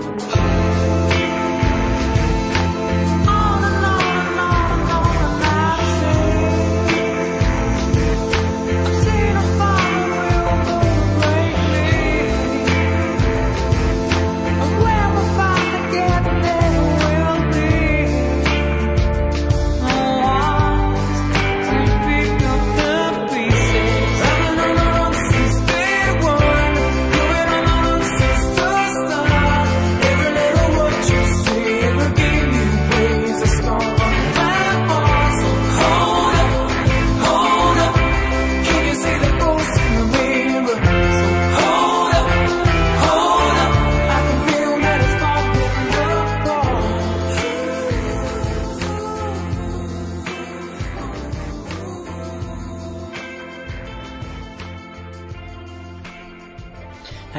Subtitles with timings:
[0.00, 0.57] Hey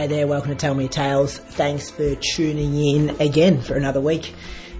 [0.09, 1.37] there, welcome to Tell Me Tales.
[1.37, 4.33] Thanks for tuning in again for another week.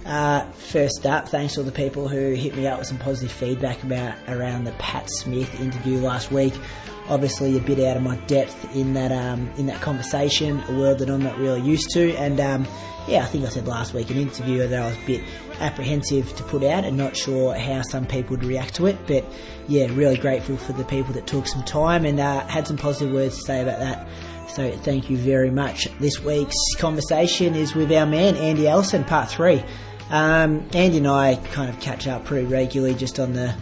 [0.03, 3.31] Uh, first up, thanks to all the people who hit me up with some positive
[3.31, 6.53] feedback about around the Pat Smith interview last week.
[7.09, 10.97] Obviously, a bit out of my depth in that um, in that conversation, a world
[10.97, 12.67] that I'm not really used to, and um,
[13.07, 15.21] yeah, I think I said last week an interview that I was a bit
[15.59, 18.97] apprehensive to put out and not sure how some people would react to it.
[19.05, 19.25] But
[19.67, 23.13] yeah, really grateful for the people that took some time and uh, had some positive
[23.13, 24.07] words to say about that.
[24.49, 25.87] So thank you very much.
[25.99, 29.63] This week's conversation is with our man Andy Ellison, part three.
[30.09, 33.55] Um, Andy and I kind of catch up pretty regularly just on the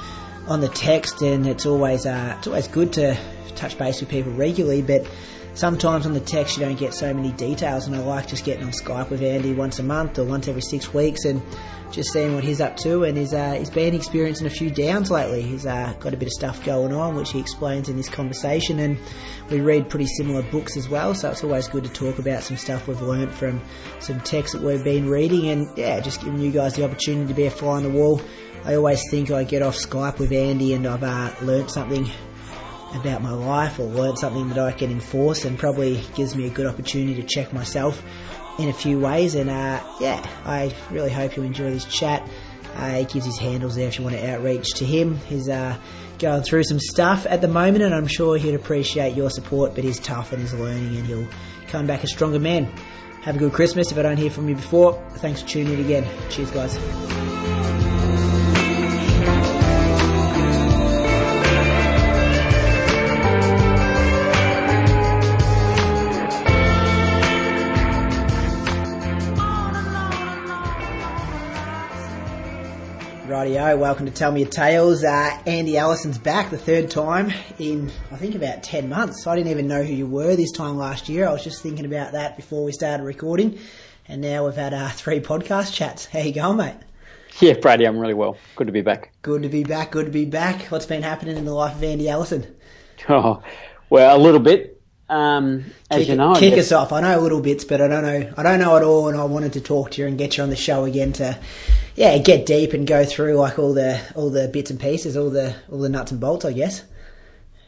[0.48, 3.18] on the text, and it's always uh, it's always good to
[3.56, 5.06] touch base with people regularly, but
[5.58, 8.64] sometimes on the text you don't get so many details and I like just getting
[8.64, 11.42] on Skype with Andy once a month or once every six weeks and
[11.92, 15.10] just seeing what he's up to and he's, uh, he's been experiencing a few downs
[15.10, 15.42] lately.
[15.42, 18.78] He's uh, got a bit of stuff going on which he explains in this conversation
[18.78, 19.00] and
[19.50, 22.58] we read pretty similar books as well so it's always good to talk about some
[22.58, 23.60] stuff we've learnt from
[24.00, 27.34] some texts that we've been reading and yeah just giving you guys the opportunity to
[27.34, 28.22] be a fly on the wall.
[28.64, 32.08] I always think I get off Skype with Andy and I've uh, learnt something
[32.96, 36.50] about my life or learn something that I can enforce and probably gives me a
[36.50, 38.04] good opportunity to check myself
[38.60, 39.36] in a few ways.
[39.36, 42.28] And uh, yeah, I really hope you enjoy this chat.
[42.76, 45.18] Uh, he gives his handles there if you want to outreach to him.
[45.28, 45.78] He's uh,
[46.20, 49.74] going through some stuff at the moment, and I'm sure he'd appreciate your support.
[49.74, 51.28] But he's tough and he's learning, and he'll
[51.68, 52.66] come back a stronger man.
[53.24, 53.92] Have a good Christmas.
[53.92, 56.08] If I don't hear from you before, thanks for tuning in again.
[56.30, 57.77] Cheers, guys.
[73.38, 75.04] Rightio, welcome to Tell Me Your Tales.
[75.04, 79.28] Uh, Andy Allison's back the third time in, I think, about 10 months.
[79.28, 81.28] I didn't even know who you were this time last year.
[81.28, 83.60] I was just thinking about that before we started recording.
[84.08, 86.08] And now we've had uh, three podcast chats.
[86.08, 86.78] How you going, mate?
[87.40, 88.38] Yeah, Brady, I'm really well.
[88.56, 89.12] Good to be back.
[89.22, 90.64] Good to be back, good to be back.
[90.72, 92.56] What's been happening in the life of Andy Allison?
[93.08, 93.44] Oh,
[93.92, 94.77] well, a little bit.
[95.10, 96.92] Um, as kick, you know, kick us off.
[96.92, 98.34] I know little bits, but I don't know.
[98.36, 100.44] I don't know it all, and I wanted to talk to you and get you
[100.44, 101.40] on the show again to,
[101.96, 105.30] yeah, get deep and go through like all the all the bits and pieces, all
[105.30, 106.44] the all the nuts and bolts.
[106.44, 106.84] I guess.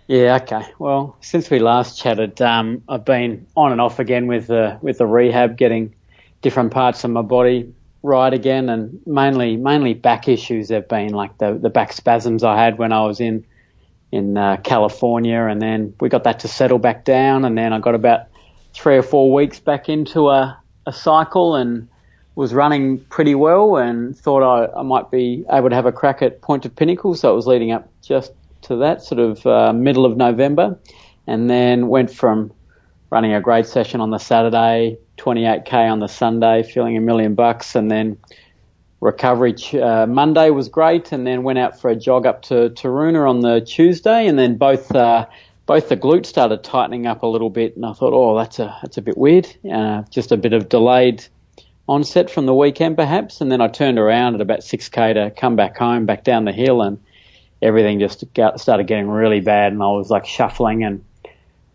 [0.07, 0.63] Yeah, okay.
[0.79, 4.97] Well, since we last chatted, um, I've been on and off again with the with
[4.97, 5.95] the rehab, getting
[6.41, 7.73] different parts of my body
[8.03, 10.69] right again, and mainly mainly back issues.
[10.69, 13.45] Have been like the the back spasms I had when I was in
[14.11, 17.79] in uh, California, and then we got that to settle back down, and then I
[17.79, 18.21] got about
[18.73, 21.87] three or four weeks back into a, a cycle and
[22.35, 26.21] was running pretty well, and thought I, I might be able to have a crack
[26.21, 27.13] at Point to Pinnacle.
[27.15, 28.31] So it was leading up just
[28.63, 30.79] to that sort of uh, middle of November,
[31.27, 32.51] and then went from
[33.11, 37.75] running a great session on the Saturday, 28k on the Sunday, feeling a million bucks,
[37.75, 38.17] and then
[39.01, 43.29] recovery uh, Monday was great, and then went out for a jog up to Taroona
[43.29, 45.25] on the Tuesday, and then both uh,
[45.65, 48.77] both the glutes started tightening up a little bit, and I thought, oh, that's a
[48.81, 51.25] that's a bit weird, uh, just a bit of delayed
[51.87, 55.55] onset from the weekend perhaps, and then I turned around at about 6k to come
[55.55, 56.99] back home, back down the hill, and
[57.61, 61.03] everything just got, started getting really bad, and I was like shuffling, and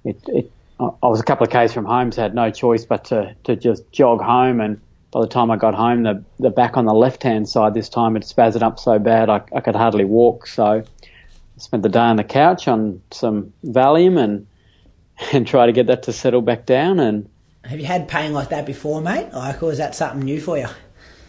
[0.05, 0.51] it, it
[0.81, 3.35] I was a couple of k's from home, so I had no choice but to,
[3.45, 4.61] to just jog home.
[4.61, 4.81] And
[5.15, 7.89] by the time I got home, the, the back on the left hand side this
[7.89, 10.49] time had spazzed up so bad I, I could hardly walk.
[10.49, 10.85] So I
[11.57, 14.49] spent the day on the couch on some Valium and
[15.33, 16.99] and try to get that to settle back down.
[16.99, 17.31] And
[17.63, 19.33] have you had pain like that before, mate?
[19.33, 20.67] Like, or is that something new for you?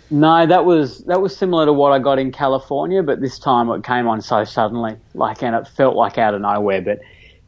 [0.09, 3.69] No, that was that was similar to what I got in California, but this time
[3.69, 6.81] it came on so suddenly, like, and it felt like out of nowhere.
[6.81, 7.01] But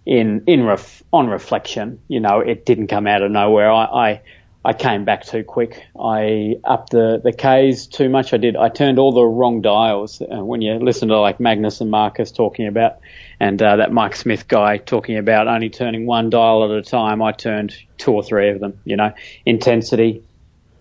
[0.05, 3.71] in in ref, on reflection, you know, it didn't come out of nowhere.
[3.71, 4.21] I, I
[4.67, 5.81] I came back too quick.
[5.97, 8.33] I upped the the K's too much.
[8.33, 8.57] I did.
[8.57, 10.21] I turned all the wrong dials.
[10.21, 12.97] Uh, when you listen to like Magness and Marcus talking about,
[13.39, 17.21] and uh, that Mike Smith guy talking about only turning one dial at a time,
[17.21, 18.77] I turned two or three of them.
[18.83, 19.13] You know,
[19.45, 20.21] intensity,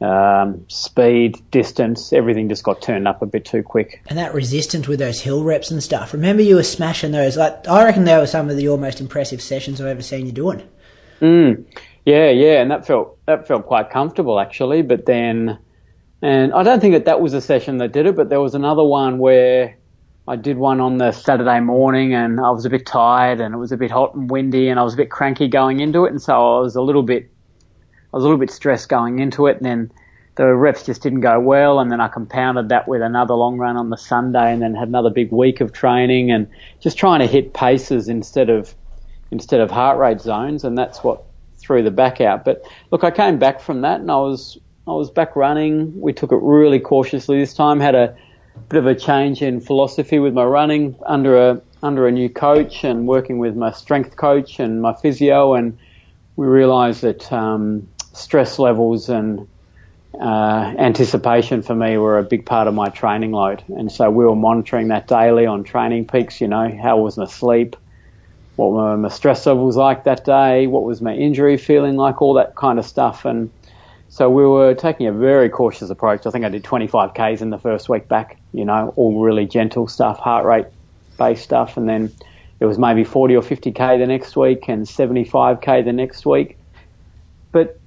[0.01, 4.03] um, speed, distance, everything just got turned up a bit too quick.
[4.09, 6.13] And that resistance with those hill reps and stuff.
[6.13, 7.37] Remember, you were smashing those.
[7.37, 10.27] Like I reckon they were some of the, your most impressive sessions I've ever seen
[10.27, 10.69] you doing.
[11.21, 11.65] Mm.
[12.05, 14.83] Yeah, yeah, and that felt that felt quite comfortable actually.
[14.83, 15.59] But then,
[16.23, 18.55] and I don't think that that was a session that did it, but there was
[18.55, 19.77] another one where
[20.29, 23.59] I did one on the Saturday morning, and I was a bit tired, and it
[23.59, 26.11] was a bit hot and windy, and I was a bit cranky going into it,
[26.11, 27.31] and so I was a little bit
[28.13, 29.93] I was a little bit stressed going into it, and then
[30.37, 33.77] the reps just didn't go well, and then I compounded that with another long run
[33.77, 36.49] on the Sunday, and then had another big week of training, and
[36.81, 38.75] just trying to hit paces instead of
[39.31, 41.26] instead of heart rate zones, and that's what
[41.67, 42.45] threw the back out.
[42.45, 46.01] But look, I came back from that, and I was I was back running.
[46.01, 47.81] We took it really cautiously this time.
[47.81, 48.17] Had a
[48.69, 52.85] bit of a change in philosophy with my running under a under a new coach
[52.85, 55.79] and working with my strength coach and my physio, and
[56.37, 59.49] we realised that um, stress levels and
[60.21, 63.63] uh, anticipation for me were a big part of my training load.
[63.69, 67.27] And so we were monitoring that daily on training peaks, you know, how was my
[67.27, 67.77] sleep,
[68.57, 72.35] what were my stress levels like that day, what was my injury feeling like, all
[72.35, 73.25] that kind of stuff.
[73.25, 73.51] And
[74.09, 76.27] so we were taking a very cautious approach.
[76.27, 79.47] I think I did 25 Ks in the first week back, you know, all really
[79.47, 80.67] gentle stuff, heart rate
[81.19, 81.77] based stuff.
[81.77, 82.11] And then
[82.59, 86.25] it was maybe 40 or 50 K the next week and 75 K the next
[86.25, 86.59] week.
[87.53, 87.79] But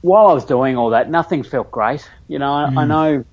[0.00, 2.08] while I was doing all that, nothing felt great.
[2.26, 2.78] You know, I, mm.
[2.78, 3.24] I know,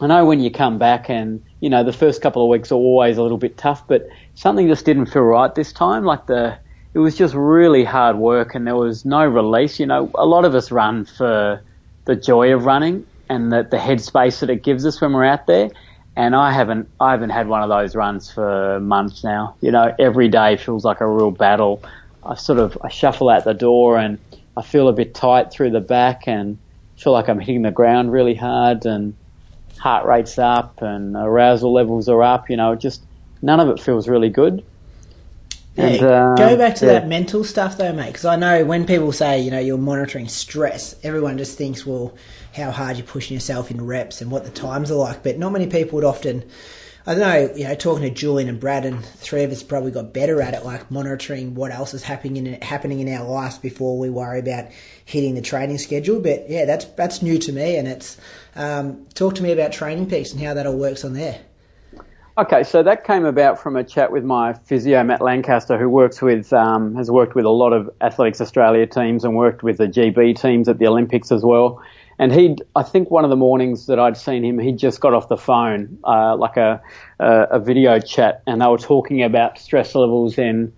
[0.00, 2.76] I know when you come back and you know the first couple of weeks are
[2.76, 6.04] always a little bit tough, but something just didn't feel right this time.
[6.04, 6.58] Like the,
[6.94, 9.80] it was just really hard work and there was no release.
[9.80, 11.62] You know, a lot of us run for
[12.04, 15.46] the joy of running and the, the headspace that it gives us when we're out
[15.46, 15.70] there.
[16.14, 19.54] And I haven't, I haven't had one of those runs for months now.
[19.60, 21.82] You know, every day feels like a real battle.
[22.24, 24.18] I sort of, I shuffle out the door and
[24.56, 26.58] I feel a bit tight through the back and
[26.96, 29.14] feel like I'm hitting the ground really hard and
[29.76, 32.50] heart rate's up and arousal levels are up.
[32.50, 33.02] You know, just
[33.42, 34.64] none of it feels really good.
[35.76, 36.92] Yeah, and, uh, go back to yeah.
[36.92, 38.06] that mental stuff though, mate.
[38.06, 42.16] Because I know when people say, you know, you're monitoring stress, everyone just thinks, well,
[42.54, 45.22] how hard you're pushing yourself in reps and what the times are like.
[45.22, 46.44] But not many people would often
[47.08, 49.92] I don't know, you know, talking to Julian and Brad, and three of us probably
[49.92, 53.58] got better at it, like monitoring what else is happening in happening in our lives
[53.58, 54.66] before we worry about
[55.04, 56.18] hitting the training schedule.
[56.18, 58.16] But yeah, that's that's new to me, and it's
[58.56, 61.40] um, talk to me about Training Peaks and how that all works on there.
[62.38, 66.20] Okay, so that came about from a chat with my physio Matt Lancaster, who works
[66.20, 69.86] with um, has worked with a lot of Athletics Australia teams and worked with the
[69.86, 71.82] GB teams at the Olympics as well.
[72.18, 75.14] And he, I think one of the mornings that I'd seen him, he just got
[75.14, 76.82] off the phone, uh, like a,
[77.18, 80.74] a, a video chat, and they were talking about stress levels in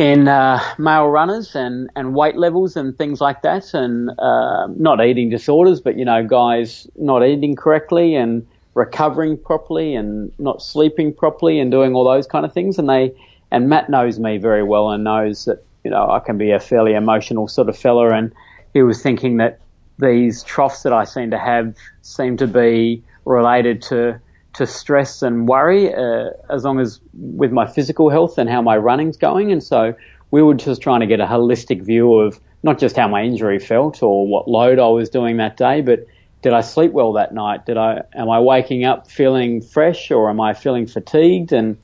[0.00, 5.04] in uh, male runners and, and weight levels and things like that, and uh, not
[5.04, 11.12] eating disorders, but you know, guys not eating correctly and recovering properly and not sleeping
[11.12, 12.78] properly and doing all those kind of things.
[12.78, 13.12] And they
[13.50, 16.60] and Matt knows me very well and knows that you know I can be a
[16.60, 18.32] fairly emotional sort of fella, and
[18.72, 19.60] he was thinking that
[19.98, 24.18] these troughs that I seem to have seem to be related to
[24.54, 28.76] to stress and worry, uh, as long as with my physical health and how my
[28.76, 29.52] running's going.
[29.52, 29.94] And so
[30.30, 33.58] we were just trying to get a holistic view of not just how my injury
[33.58, 36.06] felt or what load I was doing that day, but
[36.42, 37.66] did I sleep well that night?
[37.66, 41.52] Did I am I waking up feeling fresh or am I feeling fatigued?
[41.52, 41.76] And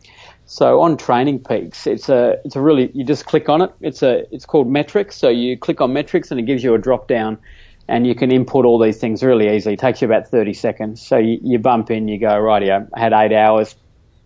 [0.46, 3.72] so on Training Peaks, it's a it's a really you just click on it.
[3.80, 5.16] It's a it's called metrics.
[5.16, 7.38] So you click on metrics and it gives you a drop down
[7.88, 9.74] and you can input all these things really easily.
[9.74, 11.06] It takes you about 30 seconds.
[11.06, 13.76] So you, you bump in, you go, right, I had eight hours.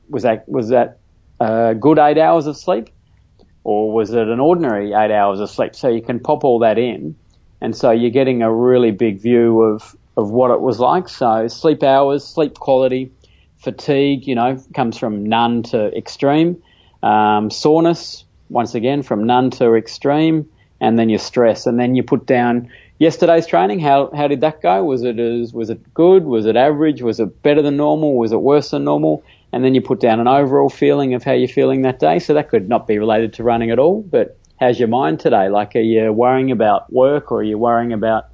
[0.09, 0.99] Was that, was that
[1.39, 2.89] a good eight hours of sleep?
[3.63, 5.75] Or was it an ordinary eight hours of sleep?
[5.75, 7.17] So you can pop all that in.
[7.61, 11.11] And so you're getting a really big view of, of what it was like.
[11.11, 13.13] So sleep hours, sleep quality,
[13.59, 16.63] fatigue, you know, comes from none to extreme.
[17.03, 20.49] Um, soreness, once again, from none to extreme
[20.81, 23.81] and then your stress, and then you put down yesterday's training.
[23.81, 24.85] How how did that go?
[24.85, 26.25] Was it as, was it good?
[26.25, 27.03] Was it average?
[27.03, 28.15] Was it better than normal?
[28.15, 29.25] Was it worse than normal?
[29.53, 32.21] And then you put down an overall feeling of how you're feeling that day.
[32.21, 35.49] So that could not be related to running at all, but how's your mind today?
[35.49, 38.27] Like, are you worrying about work or are you worrying about,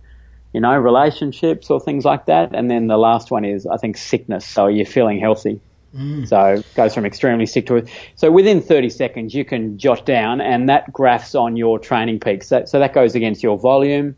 [0.52, 2.54] you know, relationships or things like that?
[2.54, 4.44] And then the last one is, I think, sickness.
[4.44, 5.58] So are you feeling healthy?
[5.96, 6.28] Mm.
[6.28, 10.42] So it goes from extremely sick to so within 30 seconds you can jot down
[10.42, 12.48] and that graphs on your training peaks.
[12.48, 14.14] So, so that goes against your volume,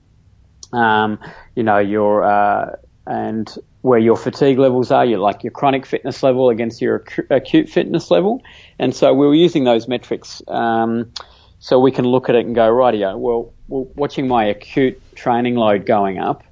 [0.72, 1.18] um,
[1.54, 6.22] you know, your uh, and where your fatigue levels are, your like your chronic fitness
[6.22, 8.42] level against your acute fitness level,
[8.78, 10.42] and so we were using those metrics.
[10.48, 11.12] Um,
[11.60, 15.56] so we can look at it and go, rightio, well, well watching my acute training
[15.56, 16.44] load going up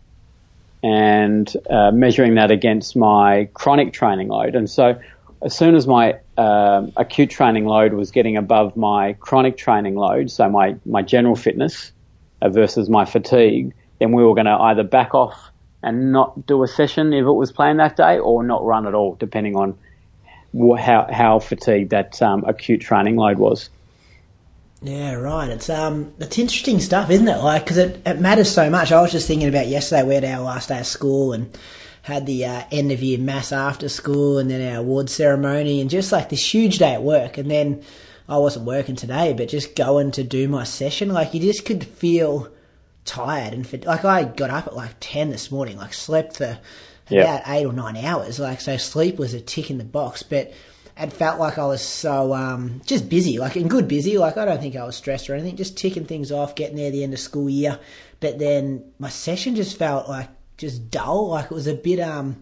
[0.82, 4.54] and uh, measuring that against my chronic training load.
[4.54, 5.00] And so
[5.42, 10.30] as soon as my uh, acute training load was getting above my chronic training load,
[10.30, 11.92] so my, my general fitness
[12.42, 15.50] versus my fatigue, then we were going to either back off
[15.82, 18.94] and not do a session if it was planned that day or not run at
[18.94, 19.76] all, depending on
[20.78, 23.70] how, how fatigued that um, acute training load was.
[24.82, 25.48] Yeah, right.
[25.48, 27.38] It's um, it's interesting stuff, isn't it?
[27.38, 28.92] Like, because it, it matters so much.
[28.92, 30.02] I was just thinking about yesterday.
[30.02, 31.56] We had our last day of school and
[32.02, 35.88] had the uh, end of year mass after school, and then our award ceremony, and
[35.88, 37.38] just like this huge day at work.
[37.38, 37.82] And then
[38.28, 41.82] I wasn't working today, but just going to do my session, like you just could
[41.84, 42.48] feel
[43.06, 46.58] tired and for, like I got up at like ten this morning, like slept for
[47.08, 47.24] yep.
[47.24, 48.38] about eight or nine hours.
[48.38, 50.52] Like so, sleep was a tick in the box, but
[50.98, 54.18] it felt like I was so um, just busy, like in good busy.
[54.18, 56.90] Like I don't think I was stressed or anything, just ticking things off, getting there
[56.90, 57.78] the end of school year.
[58.20, 61.28] But then my session just felt like just dull.
[61.28, 62.40] Like it was a bit um,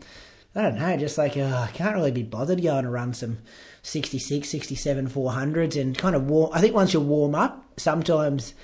[0.55, 3.39] I don't know, just like uh, I can't really be bothered going to run some
[3.83, 6.53] 66, 67, 400s and kind of warm.
[6.55, 8.55] I think once you warm up, sometimes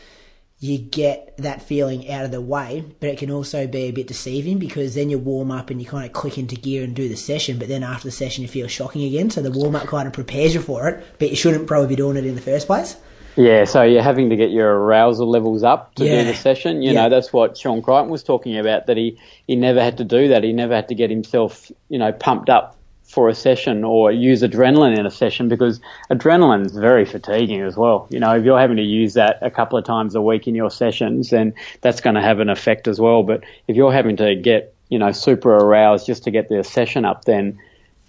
[0.63, 4.07] you get that feeling out of the way, but it can also be a bit
[4.07, 7.09] deceiving because then you warm up and you kind of click into gear and do
[7.09, 9.31] the session, but then after the session you feel shocking again.
[9.31, 11.97] So the warm up kind of prepares you for it, but you shouldn't probably be
[11.97, 12.97] doing it in the first place.
[13.37, 16.25] Yeah, so you're having to get your arousal levels up to yeah.
[16.25, 16.83] do the session.
[16.83, 17.03] You yeah.
[17.03, 20.29] know, that's what Sean Crichton was talking about, that he, he never had to do
[20.29, 20.45] that.
[20.45, 22.77] He never had to get himself, you know, pumped up
[23.11, 27.77] for a session or use adrenaline in a session because adrenaline is very fatiguing as
[27.77, 28.07] well.
[28.09, 30.55] You know, if you're having to use that a couple of times a week in
[30.55, 33.25] your sessions, then that's going to have an effect as well.
[33.25, 37.05] But if you're having to get, you know, super aroused just to get the session
[37.05, 37.59] up, then,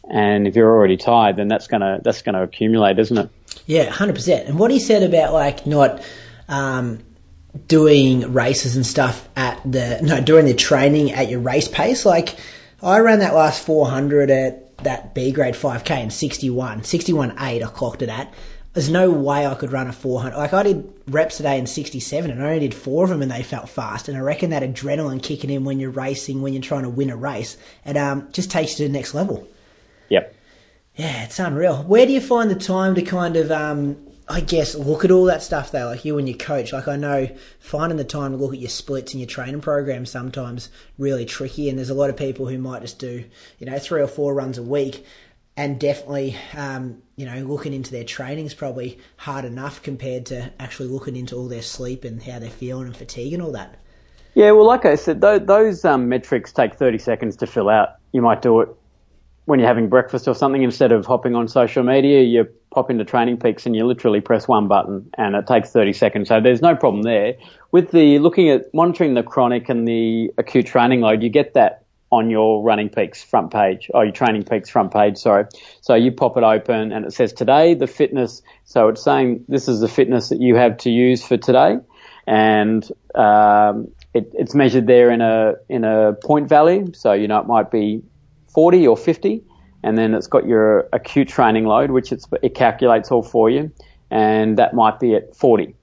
[0.07, 3.29] and if you're already tired, then that's to, that's to accumulate, isn't it?
[3.65, 4.49] Yeah, 100%.
[4.49, 6.03] And what he said about like not,
[6.47, 6.99] um,
[7.67, 12.37] doing races and stuff at the, no, doing the training at your race pace, like,
[12.83, 17.67] I ran that last 400 at that B grade 5K in 61, 61 8 I
[17.67, 18.33] clocked it at.
[18.73, 20.37] There's no way I could run a 400.
[20.37, 23.29] Like I did reps today in 67 and I only did four of them and
[23.29, 24.07] they felt fast.
[24.07, 27.09] And I reckon that adrenaline kicking in when you're racing, when you're trying to win
[27.09, 29.45] a race, it um, just takes you to the next level.
[30.07, 30.35] Yep.
[30.95, 31.83] Yeah, it's unreal.
[31.83, 33.97] Where do you find the time to kind of um,
[34.31, 36.71] I guess look at all that stuff though, like you and your coach.
[36.71, 37.27] Like I know
[37.59, 41.67] finding the time to look at your splits and your training program sometimes really tricky,
[41.67, 43.25] and there's a lot of people who might just do
[43.59, 45.05] you know three or four runs a week,
[45.57, 50.49] and definitely um, you know looking into their training is probably hard enough compared to
[50.59, 53.75] actually looking into all their sleep and how they're feeling and fatigue and all that.
[54.33, 57.95] Yeah, well, like I said, those um, metrics take 30 seconds to fill out.
[58.13, 58.69] You might do it
[59.43, 63.03] when you're having breakfast or something, instead of hopping on social media, you pop into
[63.03, 66.29] Training Peaks and you literally press one button and it takes 30 seconds.
[66.29, 67.35] So there's no problem there.
[67.71, 71.83] With the looking at monitoring the chronic and the acute training load, you get that
[72.11, 75.45] on your Running Peaks front page, or your Training Peaks front page, sorry.
[75.79, 78.41] So you pop it open and it says today the fitness.
[78.65, 81.77] So it's saying this is the fitness that you have to use for today.
[82.27, 86.91] And, um, it, it's measured there in a, in a point value.
[86.93, 88.03] So, you know, it might be
[88.53, 89.43] 40 or 50,
[89.83, 93.71] and then it's got your acute training load, which it calculates all for you,
[94.09, 95.75] and that might be at 40.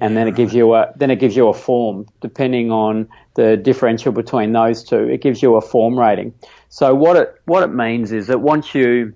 [0.00, 3.56] And then it gives you a then it gives you a form depending on the
[3.56, 5.08] differential between those two.
[5.08, 6.34] It gives you a form rating.
[6.70, 9.14] So what it what it means is that once you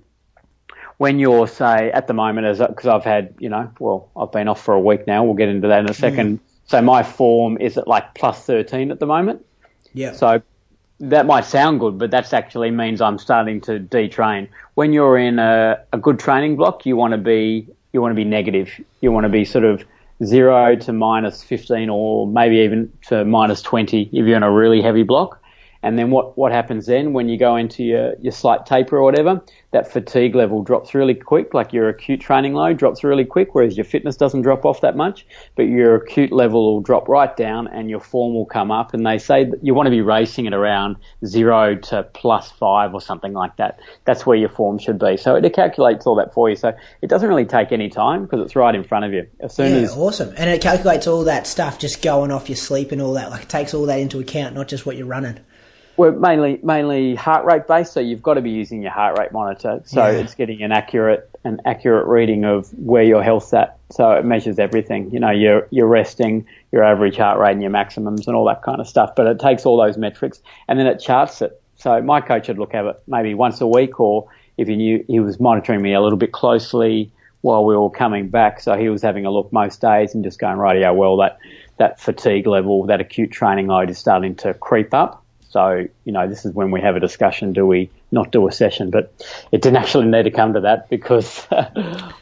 [0.98, 4.46] when you're say at the moment as because I've had you know well I've been
[4.46, 5.24] off for a week now.
[5.24, 6.38] We'll get into that in a second.
[6.38, 6.42] Mm.
[6.66, 9.44] So my form is at like plus 13 at the moment.
[9.92, 10.12] Yeah.
[10.12, 10.40] So
[11.00, 14.48] that might sound good, but that actually means I'm starting to detrain.
[14.74, 18.16] When you're in a, a good training block, you want to be you want to
[18.16, 18.70] be negative.
[19.00, 19.84] You want to be sort of
[20.24, 24.82] zero to minus 15 or maybe even to minus 20 if you're in a really
[24.82, 25.40] heavy block.
[25.86, 29.04] And then what, what happens then when you go into your, your slight taper or
[29.04, 29.40] whatever?
[29.70, 33.76] That fatigue level drops really quick, like your acute training load drops really quick, whereas
[33.76, 35.24] your fitness doesn't drop off that much,
[35.54, 38.94] but your acute level will drop right down and your form will come up.
[38.94, 42.92] And they say that you want to be racing at around zero to plus five
[42.92, 43.78] or something like that.
[44.06, 45.16] That's where your form should be.
[45.16, 46.56] So it calculates all that for you.
[46.56, 49.28] So it doesn't really take any time because it's right in front of you.
[49.38, 50.34] As soon Yeah, as awesome.
[50.36, 53.30] And it calculates all that stuff just going off your sleep and all that.
[53.30, 55.38] Like it takes all that into account, not just what you're running.
[55.96, 59.32] We're mainly mainly heart rate based, so you've got to be using your heart rate
[59.32, 59.80] monitor.
[59.84, 60.18] So Yeah.
[60.18, 63.78] it's getting an accurate an accurate reading of where your health's at.
[63.90, 65.10] So it measures everything.
[65.10, 68.62] You know, your your resting, your average heart rate, and your maximums, and all that
[68.62, 69.14] kind of stuff.
[69.16, 71.60] But it takes all those metrics and then it charts it.
[71.76, 75.04] So my coach would look at it maybe once a week, or if he knew
[75.06, 77.12] he was monitoring me a little bit closely
[77.42, 78.60] while we were coming back.
[78.60, 81.38] So he was having a look most days and just going, right, yeah, well that
[81.78, 85.22] that fatigue level, that acute training load is starting to creep up.
[85.56, 88.52] So, you know, this is when we have a discussion, do we not do a
[88.52, 88.90] session?
[88.90, 89.14] But
[89.52, 91.64] it didn't actually need to come to that because I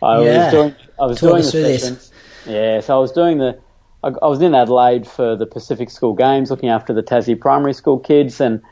[0.02, 0.20] Yeah.
[0.20, 1.82] was doing, I was Talk doing the through this.
[1.82, 2.12] sessions.
[2.46, 3.58] Yeah, so I was doing the,
[4.04, 7.74] I, I was in Adelaide for the Pacific School Games, looking after the Tassie primary
[7.74, 8.62] school kids and,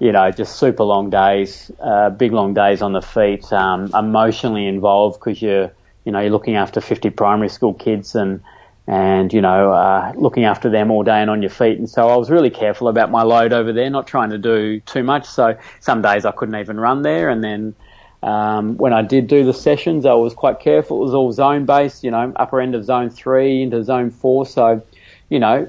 [0.00, 4.66] you know, just super long days, uh, big long days on the feet, um, emotionally
[4.66, 5.72] involved because you're,
[6.04, 8.42] you know, you're looking after 50 primary school kids and,
[8.90, 11.78] and you know, uh, looking after them all day and on your feet.
[11.78, 14.80] And so I was really careful about my load over there, not trying to do
[14.80, 15.26] too much.
[15.26, 17.76] So some days I couldn't even run there, and then
[18.24, 21.02] um, when I did do the sessions, I was quite careful.
[21.02, 24.44] It was all zone based, you know, upper end of zone three into zone four.
[24.44, 24.84] So,
[25.28, 25.68] you know,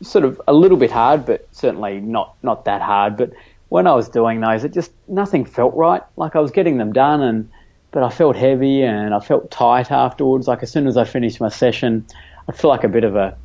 [0.00, 3.16] sort of a little bit hard, but certainly not not that hard.
[3.16, 3.32] But
[3.70, 6.02] when I was doing those, it just nothing felt right.
[6.16, 7.50] Like I was getting them done, and
[7.94, 10.48] but I felt heavy and I felt tight afterwards.
[10.48, 12.04] Like as soon as I finished my session,
[12.48, 13.36] I'd feel like a bit of a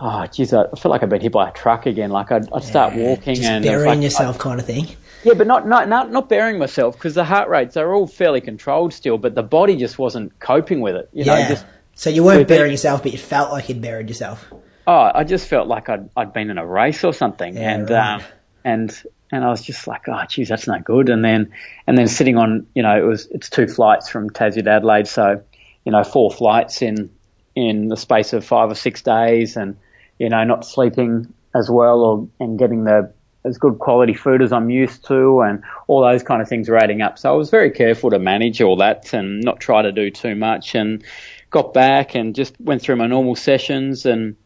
[0.00, 2.10] oh geez, I felt like I'd been hit by a truck again.
[2.10, 4.88] Like I'd, I'd start walking Just and burying like- yourself, kind of thing.
[5.24, 8.40] yeah, but not not not, not bearing myself because the heart rates are all fairly
[8.40, 11.08] controlled still, but the body just wasn't coping with it.
[11.12, 11.48] You know, yeah.
[11.50, 14.44] just so you weren't with it- burying yourself, but you felt like you'd buried yourself.
[14.86, 17.90] oh, I just felt like I'd I'd been in a race or something, Yeah, and
[17.90, 18.14] right.
[18.16, 18.22] um,
[18.64, 21.08] and and I was just like, oh, geez, that's no good.
[21.08, 21.52] And then
[21.86, 25.06] and then sitting on, you know, it was it's two flights from Tassie to Adelaide,
[25.06, 25.42] so
[25.84, 27.10] you know, four flights in
[27.54, 29.76] in the space of five or six days, and
[30.18, 33.12] you know, not sleeping as well or and getting the
[33.42, 36.76] as good quality food as I'm used to, and all those kind of things were
[36.76, 37.18] adding up.
[37.18, 40.34] So I was very careful to manage all that and not try to do too
[40.34, 41.04] much, and
[41.50, 44.36] got back and just went through my normal sessions and.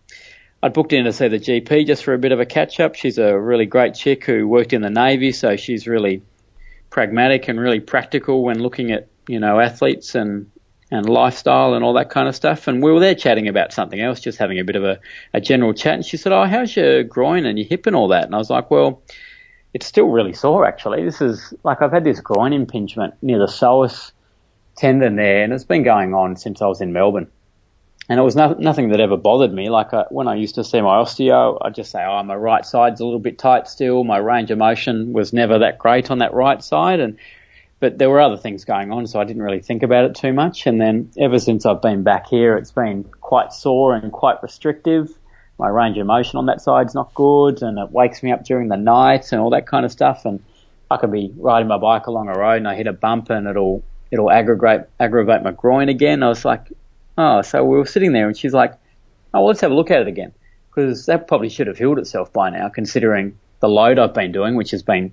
[0.65, 2.95] I'd booked in to see the GP just for a bit of a catch up.
[2.95, 6.23] She's a really great chick who worked in the Navy, so she's really
[6.89, 10.51] pragmatic and really practical when looking at, you know, athletes and,
[10.91, 12.67] and lifestyle and all that kind of stuff.
[12.67, 15.01] And we were there chatting about something else, just having a bit of a,
[15.35, 15.97] a general chat.
[15.97, 18.25] And she said, Oh, how's your groin and your hip and all that?
[18.25, 19.03] And I was like, Well,
[19.75, 21.05] it's still really sore actually.
[21.05, 24.13] This is like I've had this groin impingement near the psoas
[24.79, 27.31] tendon there, and it's been going on since I was in Melbourne
[28.09, 29.71] and it was no, nothing that ever bothered me.
[29.71, 32.65] Like I, when I used to see my osteo, I'd just say, "Oh, my right
[32.65, 36.19] side's a little bit tight still." My range of motion was never that great on
[36.19, 37.19] that right side, and
[37.81, 40.33] but there were other things going on, so I didn't really think about it too
[40.33, 40.67] much.
[40.67, 45.11] And then ever since I've been back here, it's been quite sore and quite restrictive.
[45.59, 48.69] My range of motion on that side's not good, and it wakes me up during
[48.69, 50.25] the night and all that kind of stuff.
[50.25, 50.41] And
[50.91, 53.47] I could be riding my bike along a road and I hit a bump and
[53.47, 56.23] it'll it'll aggravate aggravate my groin again.
[56.23, 56.69] I was like,
[57.19, 58.73] oh, so we were sitting there and she's like,
[59.33, 60.33] oh, well, let's have a look at it again
[60.75, 64.57] because that probably should have healed itself by now, considering the load I've been doing,
[64.57, 65.13] which has been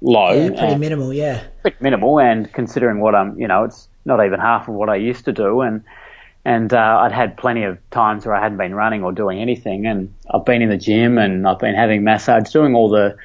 [0.00, 1.42] low, Yeah, pretty minimal, yeah.
[1.62, 4.96] pretty minimal, and considering what I'm, you know, it's not even half of what I
[4.96, 5.82] used to do, and
[6.44, 9.86] and uh, I'd had plenty of times where I hadn't been running or doing anything,
[9.86, 13.16] and I've been in the gym and I've been having massage, doing all the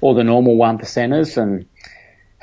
[0.00, 1.66] all the normal one percenters, and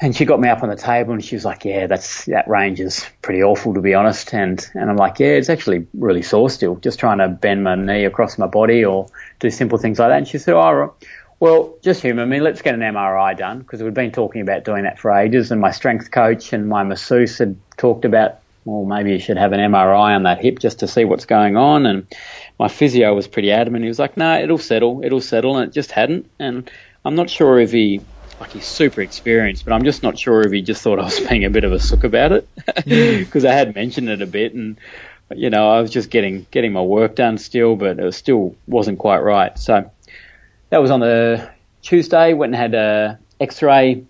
[0.03, 2.49] and she got me up on the table and she was like, "Yeah, that's that
[2.49, 6.21] range is pretty awful to be honest." And and I'm like, "Yeah, it's actually really
[6.21, 9.07] sore still, just trying to bend my knee across my body or
[9.39, 10.93] do simple things like that." And she said, "Oh,
[11.39, 12.41] well, just humour me.
[12.41, 15.61] Let's get an MRI done because we've been talking about doing that for ages, and
[15.61, 19.61] my strength coach and my masseuse had talked about." Well, maybe you should have an
[19.61, 21.85] MRI on that hip just to see what's going on.
[21.85, 22.07] And
[22.59, 23.83] my physio was pretty adamant.
[23.83, 25.01] He was like, "No, it'll settle.
[25.01, 26.29] It'll settle," and it just hadn't.
[26.39, 26.69] And
[27.05, 28.01] I'm not sure if he
[28.39, 31.19] like he's super experienced, but I'm just not sure if he just thought I was
[31.29, 32.83] being a bit of a sook about it hmm.
[33.23, 34.77] because I had mentioned it a bit, and
[35.35, 38.99] you know I was just getting getting my work done still, but it still wasn't
[38.99, 39.57] quite right.
[39.57, 39.89] So
[40.69, 41.49] that was on the
[41.81, 42.33] Tuesday.
[42.33, 44.03] Went and had a X-ray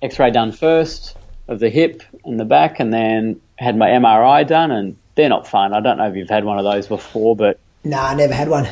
[0.00, 1.16] X-ray done first
[1.48, 5.46] of the hip and the back, and then had my MRI done, and they're not
[5.46, 5.72] fun.
[5.72, 8.48] I don't know if you've had one of those before, but Nah, I never had
[8.48, 8.68] one.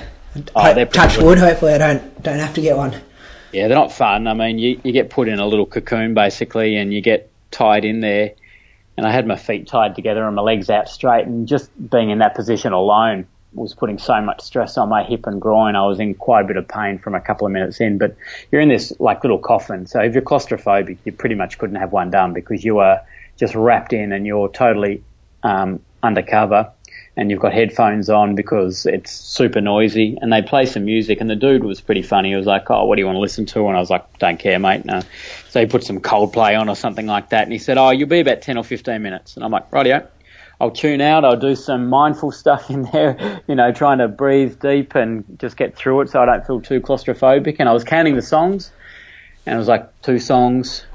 [0.55, 1.39] Oh, Hope- they're pretty touch wood.
[1.39, 2.95] Hopefully, I don't don't have to get one.
[3.53, 4.27] Yeah, they're not fun.
[4.27, 7.85] I mean, you, you get put in a little cocoon basically, and you get tied
[7.85, 8.33] in there.
[8.97, 12.11] And I had my feet tied together and my legs out straight, and just being
[12.11, 15.75] in that position alone was putting so much stress on my hip and groin.
[15.75, 17.99] I was in quite a bit of pain from a couple of minutes in.
[17.99, 18.17] But
[18.53, 21.93] you're in this like little coffin, so if you're claustrophobic, you pretty much couldn't have
[21.93, 23.01] one done because you are
[23.37, 25.03] just wrapped in and you're totally
[25.43, 26.71] um, undercover
[27.21, 31.29] and you've got headphones on because it's super noisy and they play some music and
[31.29, 32.31] the dude was pretty funny.
[32.31, 33.67] He was like, oh, what do you want to listen to?
[33.69, 34.87] And I was like, don't care, mate.
[34.87, 34.95] No.
[34.95, 35.03] Uh,
[35.51, 38.09] so he put some Coldplay on or something like that and he said, oh, you'll
[38.09, 39.37] be about 10 or 15 minutes.
[39.37, 40.09] And I'm like, rightio.
[40.63, 41.27] I'll tune out.
[41.27, 45.59] I'll do some mindful stuff in there, you know, trying to breathe deep and just
[45.59, 47.57] get through it so I don't feel too claustrophobic.
[47.59, 48.73] And I was counting the songs
[49.45, 50.87] and it was like two songs,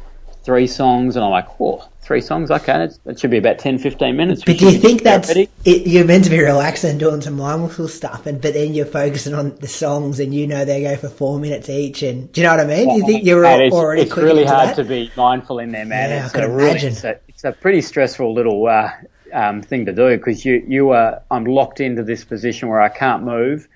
[0.42, 1.18] three songs.
[1.18, 2.52] And I'm like, whoa, three songs.
[2.52, 4.44] Okay, that should be about 10, 15 minutes.
[4.46, 7.88] But do you think that's it, you're meant to be relaxing and doing some mindful
[7.88, 11.10] stuff, and but then you're focusing on the songs, and you know they go for
[11.10, 12.90] four minutes each, and do you know what I mean?
[12.90, 14.04] Do you think you're it's, already?
[14.04, 14.76] It's really hard that?
[14.76, 16.10] to be mindful in there, man.
[16.10, 16.92] Yeah, it's I can really, imagine.
[16.94, 18.92] It's a, it's a pretty stressful little uh,
[19.34, 22.90] um, thing to do because you you are I'm locked into this position where I
[22.90, 23.68] can't move.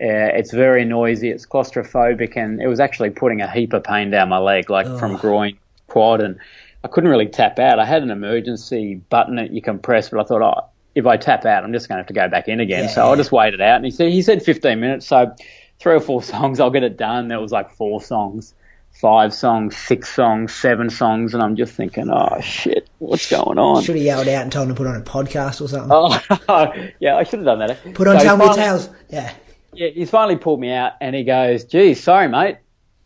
[0.00, 1.30] Uh, it's very noisy.
[1.30, 4.86] It's claustrophobic, and it was actually putting a heap of pain down my leg, like
[4.98, 6.38] from groin, quad, and
[6.82, 7.78] I couldn't really tap out.
[7.78, 11.16] I had an emergency button that you can press, but I thought, oh, if I
[11.16, 12.84] tap out, I'm just going to have to go back in again.
[12.84, 15.34] Yeah, so I just waited out, and he said he said 15 minutes, so
[15.78, 17.28] three or four songs, I'll get it done.
[17.28, 18.54] There was like four songs,
[18.92, 23.82] five songs, six songs, seven songs, and I'm just thinking, oh shit, what's going on?
[23.82, 25.90] Should have yelled out and told him to put on a podcast or something.
[25.92, 27.94] Oh, yeah, I should have done that.
[27.94, 28.88] put on So Tell Me Tales.
[29.10, 29.32] Yeah.
[29.74, 32.56] yeah, he's finally pulled me out and he goes, geez, sorry, mate.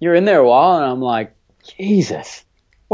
[0.00, 0.76] You're in there a while.
[0.76, 1.34] And I'm like,
[1.78, 2.44] Jesus,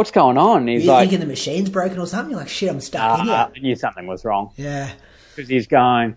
[0.00, 0.66] what's going on?
[0.66, 2.30] He's You're like, thinking the machine's broken or something?
[2.30, 3.34] You're like, shit, I'm stuck uh, here.
[3.54, 4.90] I knew something was wrong Yeah.
[5.36, 6.16] because he's going,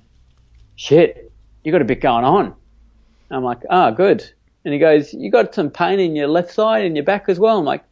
[0.78, 1.30] shit,
[1.66, 2.56] you got a bit going on.
[3.30, 4.24] I'm like, oh, good.
[4.64, 7.38] And he goes, you got some pain in your left side and your back as
[7.42, 7.58] well.
[7.60, 7.84] I'm like,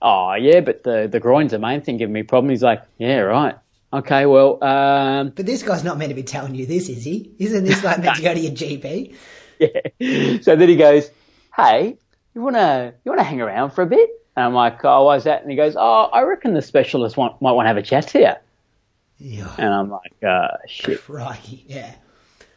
[0.00, 2.48] oh, yeah, but the, the groin's the main thing giving me problem.
[2.48, 3.56] He's like, yeah, right.
[3.92, 7.34] Okay, well, um, But this guy's not meant to be telling you this, is he?
[7.38, 9.14] Isn't this like meant to go to your GP?
[9.58, 10.38] yeah.
[10.40, 11.10] So then he goes,
[11.54, 11.98] "Hey,
[12.34, 15.42] you wanna you wanna hang around for a bit?" And I'm like, "Oh, why's that?"
[15.42, 18.10] And he goes, "Oh, I reckon the specialist want, might want to have a chat
[18.10, 18.38] here.
[19.18, 19.54] Yeah.
[19.58, 21.64] And I'm like, uh, "Shit, Crikey.
[21.68, 21.94] Yeah.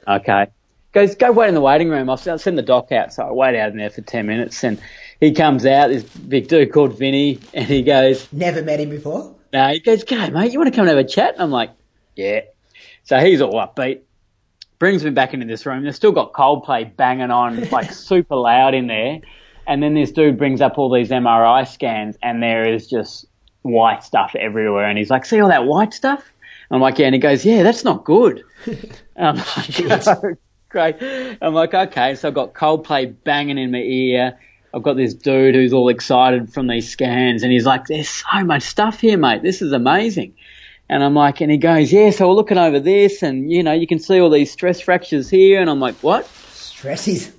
[0.08, 0.48] okay."
[0.94, 2.10] Goes, "Go wait in the waiting room.
[2.10, 4.82] I'll send the doc out." So I wait out in there for ten minutes, and
[5.20, 5.90] he comes out.
[5.90, 9.36] This big dude called Vinny, and he goes, Never met him before.
[9.52, 10.54] no, he goes, "G'day, mate.
[10.54, 11.72] You want to come and have a chat?" And I'm like,
[12.16, 12.42] "Yeah."
[13.04, 14.02] So he's all upbeat.
[14.80, 15.84] Brings me back into this room.
[15.84, 19.20] They've still got Coldplay banging on like super loud in there.
[19.68, 23.26] And then this dude brings up all these MRI scans, and there is just
[23.62, 24.86] white stuff everywhere.
[24.86, 26.24] And he's like, "See all that white stuff?"
[26.70, 30.36] And I'm like, "Yeah." And he goes, "Yeah, that's not good." And I'm like, "Oh,
[30.70, 30.96] "Great."
[31.42, 34.38] I'm like, "Okay." So I've got Coldplay banging in my ear.
[34.74, 38.44] I've got this dude who's all excited from these scans, and he's like, "There's so
[38.44, 39.42] much stuff here, mate.
[39.42, 40.36] This is amazing."
[40.88, 43.74] And I'm like, and he goes, "Yeah." So we're looking over this, and you know,
[43.74, 45.60] you can see all these stress fractures here.
[45.60, 47.35] And I'm like, "What?" Stresses.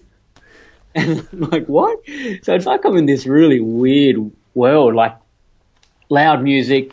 [0.97, 1.99] And I'm like, what?
[2.43, 4.17] So it's like I'm in this really weird
[4.55, 5.15] world, like
[6.09, 6.93] loud music,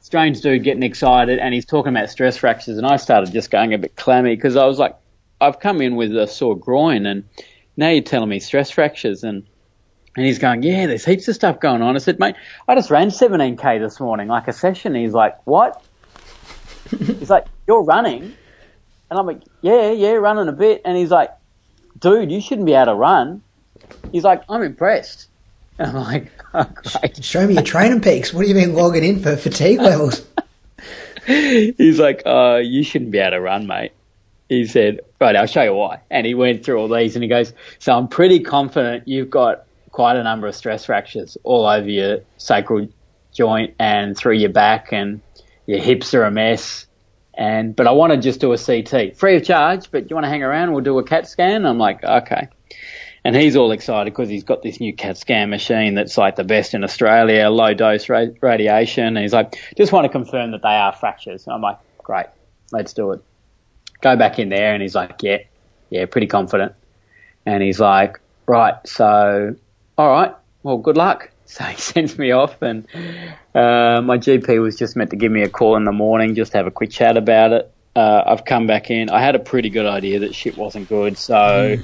[0.00, 3.74] strange dude getting excited, and he's talking about stress fractures, and I started just going
[3.74, 4.96] a bit clammy because I was like,
[5.40, 7.24] I've come in with a sore groin, and
[7.76, 9.44] now you're telling me stress fractures, and
[10.14, 11.96] and he's going, yeah, there's heaps of stuff going on.
[11.96, 12.36] I said, mate,
[12.68, 14.94] I just ran 17k this morning, like a session.
[14.94, 15.82] He's like, what?
[16.90, 18.34] he's like, you're running,
[19.10, 21.30] and I'm like, yeah, yeah, running a bit, and he's like,
[21.98, 23.42] dude, you shouldn't be able to run.
[24.10, 25.28] He's like, I'm impressed.
[25.78, 27.24] And I'm like, oh, great.
[27.24, 28.32] Show me your training peaks.
[28.32, 30.24] What have you been logging in for fatigue levels?
[31.26, 33.92] He's like, uh, you shouldn't be able to run, mate.
[34.48, 36.00] He said, right, I'll show you why.
[36.10, 39.64] And he went through all these and he goes, so I'm pretty confident you've got
[39.92, 42.88] quite a number of stress fractures all over your sacral
[43.32, 45.20] joint and through your back and
[45.66, 46.86] your hips are a mess.
[47.34, 50.24] And, but I want to just do a CT free of charge, but you want
[50.24, 50.72] to hang around?
[50.72, 51.64] We'll do a CAT scan.
[51.64, 52.48] I'm like, okay.
[53.24, 56.44] And he's all excited because he's got this new CAT scan machine that's like the
[56.44, 59.04] best in Australia, low dose ra- radiation.
[59.04, 61.46] And he's like, just want to confirm that they are fractures.
[61.46, 62.26] And I'm like, great,
[62.72, 63.22] let's do it.
[64.00, 64.74] Go back in there.
[64.74, 65.38] And he's like, yeah,
[65.88, 66.74] yeah, pretty confident.
[67.46, 69.54] And he's like, right, so,
[69.96, 71.31] all right, well, good luck.
[71.52, 72.86] So he sends me off and,
[73.54, 76.52] uh, my GP was just meant to give me a call in the morning, just
[76.52, 77.70] to have a quick chat about it.
[77.94, 79.10] Uh, I've come back in.
[79.10, 81.18] I had a pretty good idea that shit wasn't good.
[81.18, 81.76] So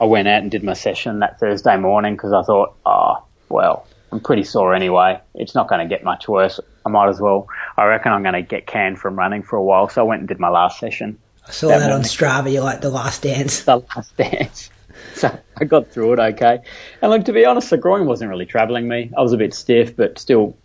[0.00, 3.86] I went out and did my session that Thursday morning because I thought, oh, well,
[4.10, 5.20] I'm pretty sore anyway.
[5.34, 6.58] It's not going to get much worse.
[6.86, 7.46] I might as well.
[7.76, 9.90] I reckon I'm going to get canned from running for a while.
[9.90, 12.02] So I went and did my last session I saw That that on.
[12.02, 12.50] Strava.
[12.50, 13.64] You're like the last dance.
[13.64, 14.70] the last dance.
[15.14, 16.60] So I got through it okay.
[17.02, 19.10] And look, to be honest, the groin wasn't really troubling me.
[19.16, 20.56] I was a bit stiff, but still,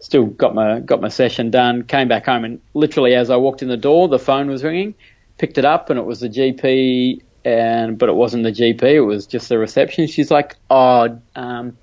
[0.00, 1.84] still got my got my session done.
[1.84, 4.94] Came back home, and literally as I walked in the door, the phone was ringing.
[5.38, 8.82] Picked it up, and it was the GP, and but it wasn't the GP.
[8.82, 10.06] It was just the reception.
[10.06, 11.78] She's like, "Oh, um,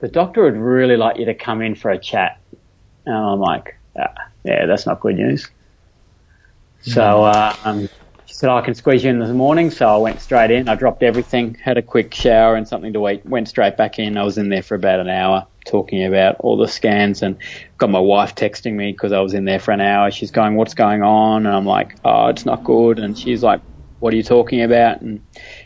[0.00, 2.40] the doctor would really like you to come in for a chat."
[3.06, 4.12] And I'm like, ah,
[4.44, 5.48] "Yeah, that's not good news."
[6.82, 7.88] So uh, um,
[8.40, 9.70] said, I can squeeze you in this morning.
[9.70, 10.66] So I went straight in.
[10.66, 14.16] I dropped everything, had a quick shower and something to eat, went straight back in.
[14.16, 17.36] I was in there for about an hour talking about all the scans and
[17.76, 20.10] got my wife texting me because I was in there for an hour.
[20.10, 21.44] She's going, what's going on?
[21.44, 22.98] And I'm like, oh, it's not good.
[22.98, 23.60] And she's like,
[23.98, 25.02] what are you talking about?
[25.02, 25.22] And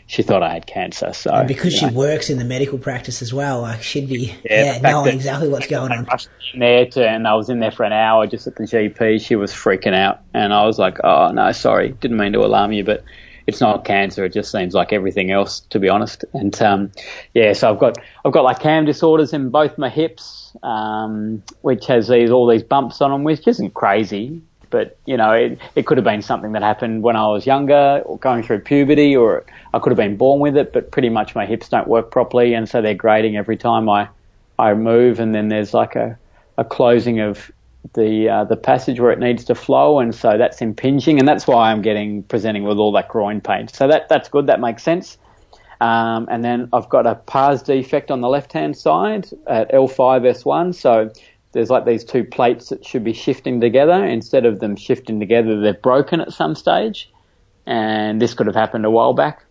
[0.07, 1.13] she thought I had cancer.
[1.13, 4.35] So And because she know, works in the medical practice as well, like she'd be
[4.43, 6.05] Yeah, yeah, knowing exactly what's going on.
[6.05, 8.63] rushed in there to, and I was in there for an hour just at the
[8.63, 9.19] GP.
[9.21, 12.71] She was freaking out, and I was like, "Oh no, sorry, didn't mean to alarm
[12.71, 13.03] you, but
[13.47, 14.25] it's not cancer.
[14.25, 16.91] It just seems like everything else, to be honest." And um,
[17.33, 21.87] yeah, so I've got I've got like cam disorders in both my hips, um, which
[21.87, 24.43] has these all these bumps on them, which isn't crazy.
[24.69, 28.01] But you know, it, it could have been something that happened when I was younger,
[28.05, 30.73] or going through puberty, or I could have been born with it.
[30.73, 34.07] But pretty much my hips don't work properly, and so they're grating every time I
[34.57, 36.17] I move, and then there's like a,
[36.57, 37.51] a closing of
[37.93, 41.47] the uh, the passage where it needs to flow, and so that's impinging, and that's
[41.47, 43.67] why I'm getting presenting with all that groin pain.
[43.67, 44.47] So that that's good.
[44.47, 45.17] That makes sense.
[45.81, 50.73] Um, and then I've got a pars defect on the left hand side at L5S1.
[50.73, 51.11] So
[51.55, 54.05] there's like these two plates that should be shifting together.
[54.05, 57.11] Instead of them shifting together, they've broken at some stage.
[57.65, 59.45] And this could have happened a while back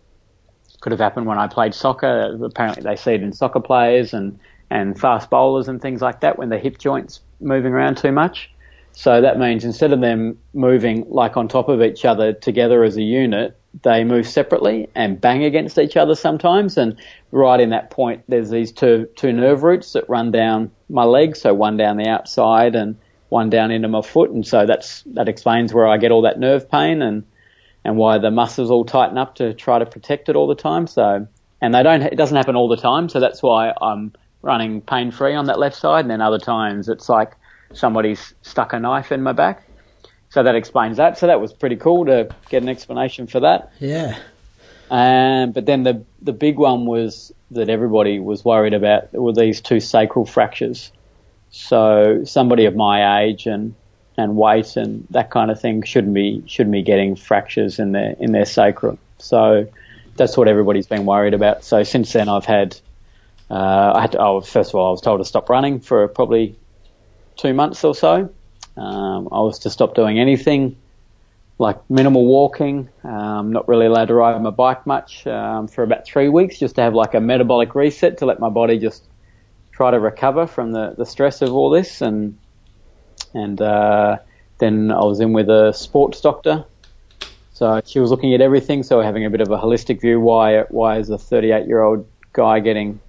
[0.85, 2.37] could have happened when I played soccer.
[2.43, 4.39] Apparently, they see it in soccer players and,
[4.69, 8.51] and fast bowlers and things like that when the hip joints moving around too much.
[8.97, 12.95] So that means instead of them moving like on top of each other together as
[12.95, 16.77] a unit, they move separately and bang against each other sometimes.
[16.77, 16.97] And
[17.31, 21.35] right in that point, there's these two two nerve roots that run down my leg.
[21.35, 24.31] So one down the outside and one down into my foot.
[24.31, 27.25] And so that's that explains where I get all that nerve pain and
[27.83, 30.87] and why the muscles all tighten up to try to protect it all the time.
[30.87, 31.27] So,
[31.61, 33.09] and they don't, it doesn't happen all the time.
[33.09, 36.05] So that's why I'm running pain free on that left side.
[36.05, 37.33] And then other times it's like
[37.75, 39.67] somebody's stuck a knife in my back.
[40.29, 41.17] So that explains that.
[41.17, 43.71] So that was pretty cool to get an explanation for that.
[43.79, 44.17] Yeah.
[44.89, 49.61] Um, but then the the big one was that everybody was worried about were these
[49.61, 50.91] two sacral fractures.
[51.51, 53.75] So somebody of my age and
[54.17, 58.15] and weight and that kind of thing shouldn't be shouldn't be getting fractures in their
[58.19, 58.97] in their sacrum.
[59.17, 59.67] So
[60.15, 61.63] that's what everybody's been worried about.
[61.63, 62.77] So since then, I've had
[63.49, 66.07] uh, I had to, oh, first of all I was told to stop running for
[66.07, 66.55] probably
[67.35, 68.29] two months or so.
[68.77, 70.77] Um, I was to stop doing anything
[71.57, 76.05] like minimal walking, um, not really allowed to ride my bike much um, for about
[76.05, 79.03] three weeks, just to have like a metabolic reset to let my body just
[79.71, 82.01] try to recover from the, the stress of all this.
[82.01, 82.37] And
[83.33, 84.17] and uh,
[84.57, 86.65] then I was in with a sports doctor,
[87.53, 88.83] so she was looking at everything.
[88.83, 90.19] So having a bit of a holistic view.
[90.19, 92.99] Why why is a 38 year old guy getting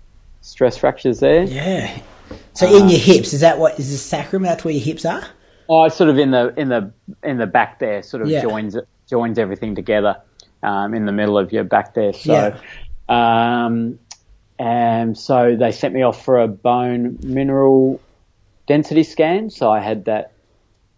[0.40, 1.42] stress fractures there?
[1.42, 2.00] Yeah.
[2.56, 4.42] So in your hips, is that what is the sacrum?
[4.42, 5.22] That's where your hips are.
[5.68, 6.92] Oh, it's sort of in the in the
[7.22, 8.40] in the back there, sort of Yeah.
[8.42, 8.76] joins
[9.08, 10.16] joins everything together
[10.62, 12.12] um, in the middle of your back there.
[12.12, 12.56] So,
[13.08, 13.98] um,
[14.58, 18.00] and so they sent me off for a bone mineral
[18.66, 19.50] density scan.
[19.50, 20.32] So I had that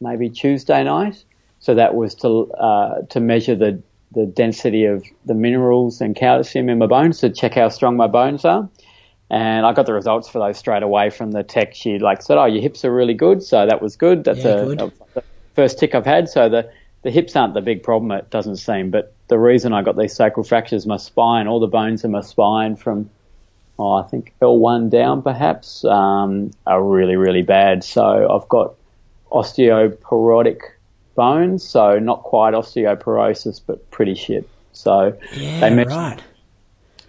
[0.00, 1.24] maybe Tuesday night.
[1.60, 6.68] So that was to uh, to measure the the density of the minerals and calcium
[6.68, 8.68] in my bones to check how strong my bones are.
[9.30, 11.74] And I got the results for those straight away from the tech.
[11.74, 14.24] She like said, "Oh, your hips are really good." So that was good.
[14.24, 14.80] That's Yeah, a, good.
[14.80, 15.22] was the
[15.54, 16.28] first tick I've had.
[16.28, 16.70] So the
[17.02, 18.10] the hips aren't the big problem.
[18.12, 21.66] It doesn't seem, but the reason I got these sacral fractures, my spine, all the
[21.66, 23.10] bones in my spine from
[23.78, 27.84] oh, I think L1 down perhaps, um, are really, really bad.
[27.84, 28.74] So I've got
[29.30, 30.58] osteoporotic
[31.14, 34.48] bones, so not quite osteoporosis, but pretty shit.
[34.72, 36.22] So Yeah, they measure, right.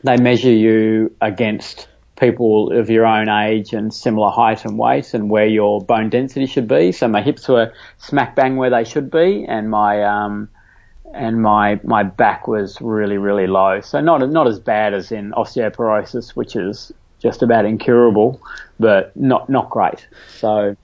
[0.03, 1.87] they measure you against
[2.19, 6.45] people of your own age and similar height and weight and where your bone density
[6.45, 6.91] should be.
[6.91, 10.49] So my hips were smack bang where they should be and my, um,
[11.13, 13.81] and my, my back was really, really low.
[13.81, 18.41] So not, not as bad as in osteoporosis, which is just about incurable,
[18.79, 20.07] but not, not great.
[20.37, 20.75] So,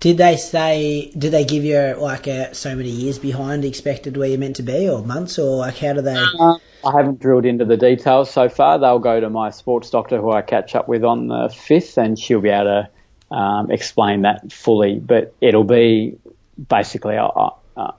[0.00, 1.10] Did they say?
[1.16, 4.62] Did they give you like a, so many years behind expected where you're meant to
[4.62, 6.22] be, or months, or like how do they?
[6.38, 8.78] Uh, I haven't drilled into the details so far.
[8.78, 12.18] They'll go to my sports doctor, who I catch up with on the fifth, and
[12.18, 12.88] she'll be able
[13.30, 14.98] to um, explain that fully.
[14.98, 16.18] But it'll be
[16.68, 17.50] basically, I,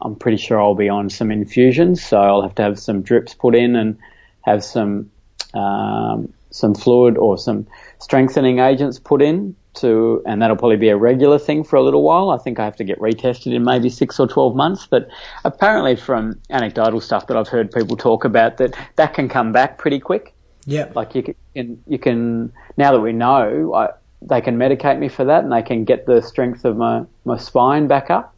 [0.01, 3.33] I'm pretty sure I'll be on some infusions, so I'll have to have some drips
[3.33, 3.97] put in and
[4.41, 5.11] have some
[5.53, 7.67] um, some fluid or some
[7.99, 12.03] strengthening agents put in to, and that'll probably be a regular thing for a little
[12.03, 12.29] while.
[12.29, 15.07] I think I have to get retested in maybe six or 12 months, but
[15.43, 19.77] apparently from anecdotal stuff that I've heard people talk about that that can come back
[19.77, 20.33] pretty quick.
[20.65, 20.91] Yeah.
[20.95, 23.89] Like you can, you can, now that we know, I,
[24.21, 27.37] they can medicate me for that and they can get the strength of my, my
[27.37, 28.35] spine back up.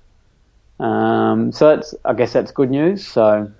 [0.79, 3.07] Um, so that's, I guess that's good news.
[3.07, 3.51] So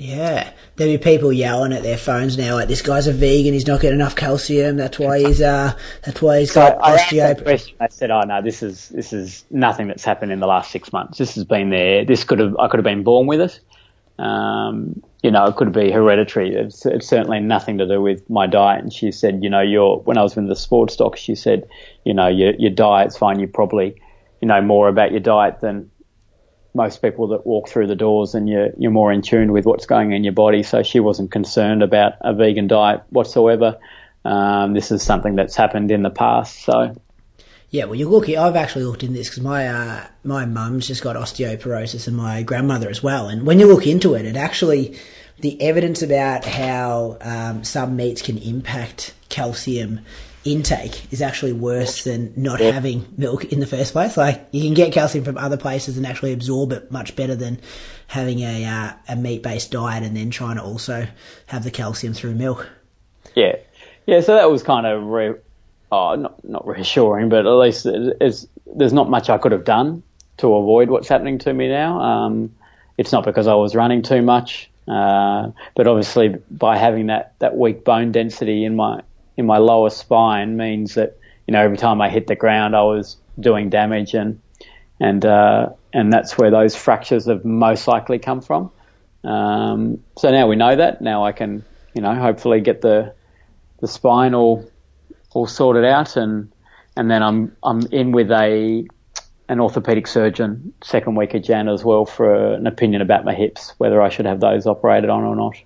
[0.00, 3.66] yeah, there'll be people yelling at their phones now like this guy's a vegan, he's
[3.66, 4.78] not getting enough calcium.
[4.78, 7.74] That's why he's uh, that's why he's so got I osteo.
[7.78, 10.90] I said, "Oh no, this is this is nothing that's happened in the last six
[10.90, 11.18] months.
[11.18, 12.06] This has been there.
[12.06, 13.60] This could have I could have been born with it.
[14.18, 16.54] Um, you know, it could be hereditary.
[16.54, 20.00] It's, it's certainly nothing to do with my diet." And she said, "You know, your
[20.00, 21.68] when I was in the sports doc, she said,
[22.04, 23.38] you know, your your diet's fine.
[23.38, 24.00] You probably,
[24.40, 25.89] you know, more about your diet than."
[26.74, 29.86] Most people that walk through the doors and you're, you're more in tune with what's
[29.86, 30.62] going in your body.
[30.62, 33.78] So she wasn't concerned about a vegan diet whatsoever.
[34.24, 36.64] Um, this is something that's happened in the past.
[36.64, 36.94] So
[37.70, 38.28] Yeah, well, you look.
[38.28, 42.42] I've actually looked into this because my uh, my mum's just got osteoporosis and my
[42.42, 43.28] grandmother as well.
[43.28, 44.98] And when you look into it, it actually
[45.38, 50.00] the evidence about how um, some meats can impact calcium
[50.44, 54.16] intake is actually worse than not having milk in the first place.
[54.16, 57.60] Like you can get calcium from other places and actually absorb it much better than
[58.06, 61.06] having a uh, a meat based diet and then trying to also
[61.46, 62.68] have the calcium through milk.
[63.34, 63.56] Yeah,
[64.06, 64.20] yeah.
[64.20, 65.34] So that was kind of re-
[65.92, 70.02] oh, not not reassuring, but at least it's, there's not much I could have done
[70.38, 72.00] to avoid what's happening to me now.
[72.00, 72.54] Um,
[72.96, 77.56] it's not because I was running too much, uh, but obviously by having that that
[77.56, 79.02] weak bone density in my
[79.36, 82.82] in my lower spine means that you know every time I hit the ground I
[82.82, 84.40] was doing damage and
[85.00, 88.70] and uh, and that's where those fractures have most likely come from.
[89.24, 91.00] Um, so now we know that.
[91.00, 91.64] Now I can,
[91.94, 93.14] you know, hopefully get the
[93.80, 94.70] the spine all
[95.32, 96.52] all sorted out, and
[96.96, 98.86] and then I'm I'm in with a
[99.48, 103.74] an orthopedic surgeon second week of Jan as well for an opinion about my hips,
[103.78, 105.56] whether I should have those operated on or not.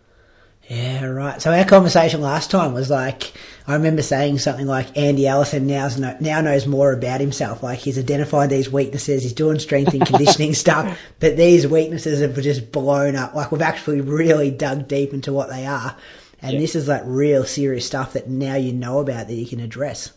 [0.68, 1.42] Yeah, right.
[1.42, 3.32] So our conversation last time was like,
[3.66, 5.88] I remember saying something like Andy Allison now
[6.20, 7.62] now knows more about himself.
[7.62, 12.34] Like he's identified these weaknesses, he's doing strength and conditioning stuff, but these weaknesses have
[12.42, 13.34] just blown up.
[13.34, 15.96] Like we've actually really dug deep into what they are,
[16.40, 19.60] and this is like real serious stuff that now you know about that you can
[19.60, 20.12] address.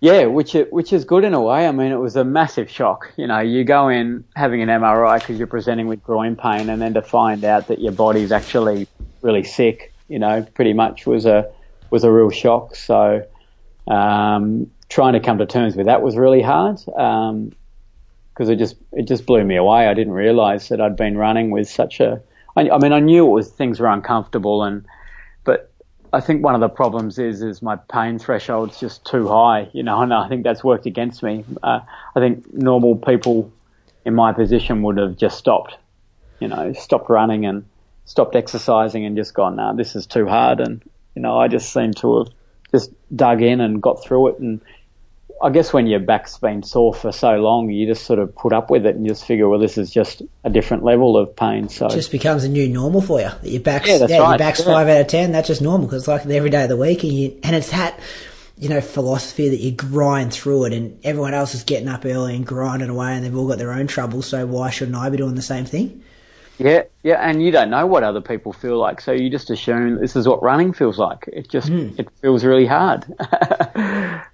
[0.00, 1.66] Yeah, which it, which is good in a way.
[1.66, 3.12] I mean, it was a massive shock.
[3.16, 6.80] You know, you go in having an MRI because you're presenting with groin pain, and
[6.82, 8.88] then to find out that your body's actually
[9.22, 11.50] really sick, you know, pretty much was a
[11.90, 12.76] was a real shock.
[12.76, 13.26] So,
[13.86, 19.08] um, trying to come to terms with that was really hard because it just it
[19.08, 19.88] just blew me away.
[19.88, 22.20] I didn't realise that I'd been running with such a.
[22.54, 24.84] I, I mean, I knew it was things were uncomfortable, and
[26.16, 29.82] I think one of the problems is is my pain threshold's just too high, you
[29.82, 31.44] know, and I think that's worked against me.
[31.62, 31.80] Uh,
[32.14, 33.52] I think normal people
[34.06, 35.76] in my position would have just stopped,
[36.40, 37.66] you know, stopped running and
[38.06, 40.60] stopped exercising and just gone, nah, this is too hard.
[40.60, 40.82] And,
[41.14, 42.32] you know, I just seem to have
[42.72, 44.38] just dug in and got through it.
[44.38, 44.62] And
[45.42, 48.52] I guess when your back's been sore for so long, you just sort of put
[48.52, 51.68] up with it and just figure, well, this is just a different level of pain.
[51.68, 53.30] So It just becomes a new normal for you.
[53.42, 54.66] Your back's Yeah, that's your back's Yeah.
[54.66, 55.32] five out of ten.
[55.32, 57.70] That's just normal because it's like every day of the week, and you and it's
[57.70, 57.98] that
[58.58, 62.34] you know philosophy that you grind through it, and everyone else is getting up early
[62.34, 64.26] and grinding away, and they've all got their own troubles.
[64.26, 66.02] So why shouldn't I be doing the same thing?
[66.58, 70.00] Yeah, yeah, and you don't know what other people feel like, so you just assume
[70.00, 71.28] this is what running feels like.
[71.32, 73.04] It just it feels really hard,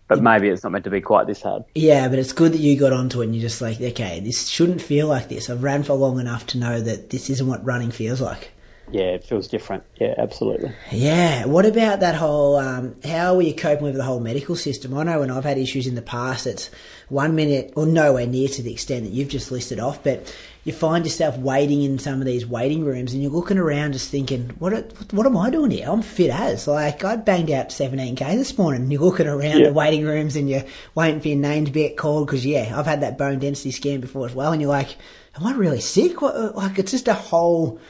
[0.09, 1.65] but maybe it's not meant to be quite this hard.
[1.75, 4.49] Yeah, but it's good that you got onto it and you're just like, okay, this
[4.49, 5.51] shouldn't feel like this.
[5.51, 8.53] I've ran for long enough to know that this isn't what running feels like.
[8.91, 9.85] Yeah, it feels different.
[9.99, 10.73] Yeah, absolutely.
[10.91, 11.47] Yeah.
[11.47, 12.57] What about that whole?
[12.57, 14.93] Um, how are you coping with the whole medical system?
[14.97, 16.69] I know when I've had issues in the past, it's
[17.09, 20.73] one minute or nowhere near to the extent that you've just listed off, but you
[20.73, 24.51] find yourself waiting in some of these waiting rooms, and you're looking around, just thinking,
[24.59, 24.73] what
[25.13, 25.89] What am I doing here?
[25.89, 28.83] I'm fit as like I banged out 17k this morning.
[28.83, 29.69] And you're looking around Yeah.
[29.69, 32.87] the waiting rooms, and you're waiting for your name to get called because yeah, I've
[32.87, 34.97] had that bone density scan before as well, and you're like,
[35.37, 36.23] am I really sick?
[36.23, 37.81] What, uh, like it's just a whole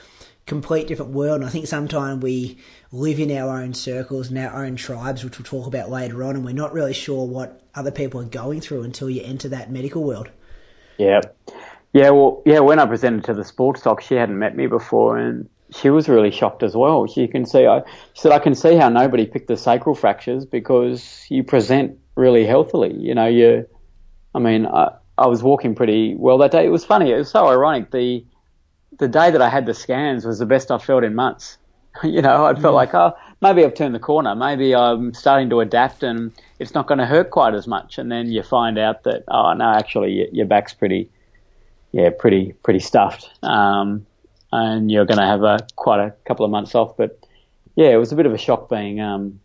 [0.46, 1.36] complete different world.
[1.40, 2.58] And I think sometimes we
[2.90, 6.36] live in our own circles and our own tribes, which we'll talk about later on,
[6.36, 9.70] and we're not really sure what other people are going through until you enter that
[9.70, 10.30] medical world.
[10.98, 11.20] Yeah,
[11.92, 12.10] yeah.
[12.10, 12.60] Well, yeah.
[12.60, 16.08] When I presented to the sports doc, she hadn't met me before, and she was
[16.08, 17.06] really shocked as well.
[17.06, 17.66] She can see.
[17.66, 17.82] I
[18.14, 22.46] she said I can see how nobody picked the sacral fractures because you present really
[22.46, 22.94] healthily.
[22.94, 23.66] You know, you.
[24.34, 26.64] I mean, I, I was walking pretty well that day.
[26.64, 27.10] It was funny.
[27.10, 27.90] It was so ironic.
[27.90, 28.24] The
[28.98, 31.58] the day that I had the scans was the best I felt in months.
[32.02, 34.34] you know, I felt like, oh, maybe I've turned the corner.
[34.34, 37.98] Maybe I'm starting to adapt and it's not going to hurt quite as much.
[37.98, 41.10] And then you find out that, oh, no, actually your back's pretty,
[41.92, 43.30] yeah, pretty, pretty stuffed.
[43.42, 44.06] Um,
[44.50, 46.96] and you're going to have a quite a couple of months off.
[46.96, 47.18] But
[47.76, 49.40] yeah, it was a bit of a shock being, um,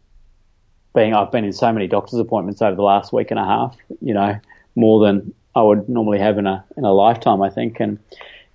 [0.95, 3.77] being, I've been in so many doctor's appointments over the last week and a half,
[4.01, 4.39] you know,
[4.75, 7.79] more than I would normally have in a, in a lifetime, I think.
[7.79, 7.99] And,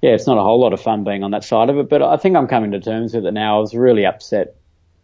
[0.02, 2.02] yeah, it's not a whole lot of fun being on that side of it, but
[2.02, 3.58] I think I'm coming to terms with it now.
[3.58, 4.56] I was really upset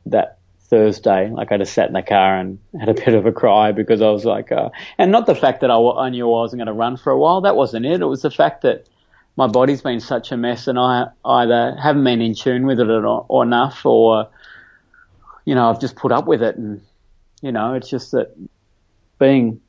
[0.06, 0.37] that
[0.68, 1.30] Thursday.
[1.30, 4.02] Like I just sat in the car and had a bit of a cry because
[4.02, 6.66] I was like, uh, and not the fact that I, I knew I wasn't going
[6.66, 7.40] to run for a while.
[7.40, 8.00] That wasn't it.
[8.00, 8.88] It was the fact that
[9.36, 12.88] my body's been such a mess and I either haven't been in tune with it
[12.88, 14.28] or, or enough or,
[15.44, 16.56] you know, I've just put up with it.
[16.56, 16.82] And,
[17.40, 18.36] you know, it's just that
[19.18, 19.60] being,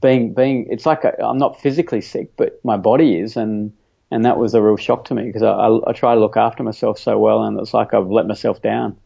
[0.00, 3.36] being, being, it's like i I'm not physically sick, but my body is.
[3.36, 3.72] And,
[4.10, 6.36] and that was a real shock to me because I, I, I try to look
[6.36, 8.96] after myself so well, and it's like I've let myself down.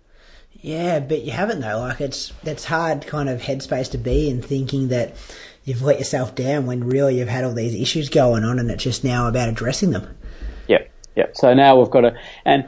[0.65, 1.79] Yeah, but you haven't though.
[1.79, 5.15] Like it's that's hard kind of headspace to be in, thinking that
[5.63, 8.83] you've let yourself down when really you've had all these issues going on, and it's
[8.83, 10.17] just now about addressing them.
[10.67, 10.85] Yeah,
[11.17, 11.27] yeah.
[11.35, 12.65] So now we've got to, and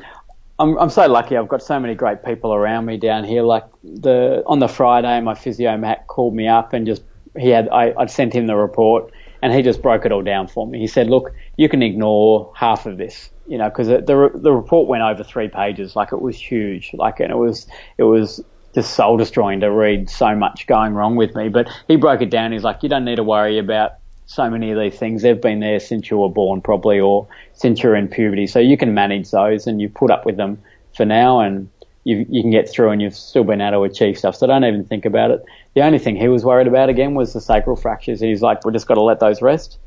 [0.58, 1.38] I'm I'm so lucky.
[1.38, 3.42] I've got so many great people around me down here.
[3.42, 7.02] Like the on the Friday, my physio Matt called me up and just
[7.34, 10.48] he had I, I'd sent him the report and he just broke it all down
[10.48, 10.80] for me.
[10.80, 14.88] He said, "Look, you can ignore half of this, you know, because the the report
[14.88, 17.66] went over three pages, like it was huge, like and it was
[17.98, 18.42] it was
[18.74, 21.48] just soul destroying to read so much going wrong with me.
[21.48, 22.52] But he broke it down.
[22.52, 23.94] He's like, you don't need to worry about
[24.26, 25.22] so many of these things.
[25.22, 28.76] They've been there since you were born, probably, or since you're in puberty, so you
[28.76, 30.60] can manage those and you put up with them
[30.94, 31.68] for now and."
[32.08, 34.36] You, you can get through and you've still been able to achieve stuff.
[34.36, 35.44] So don't even think about it.
[35.74, 38.20] The only thing he was worried about again was the sacral fractures.
[38.20, 39.78] He's like, we just got to let those rest,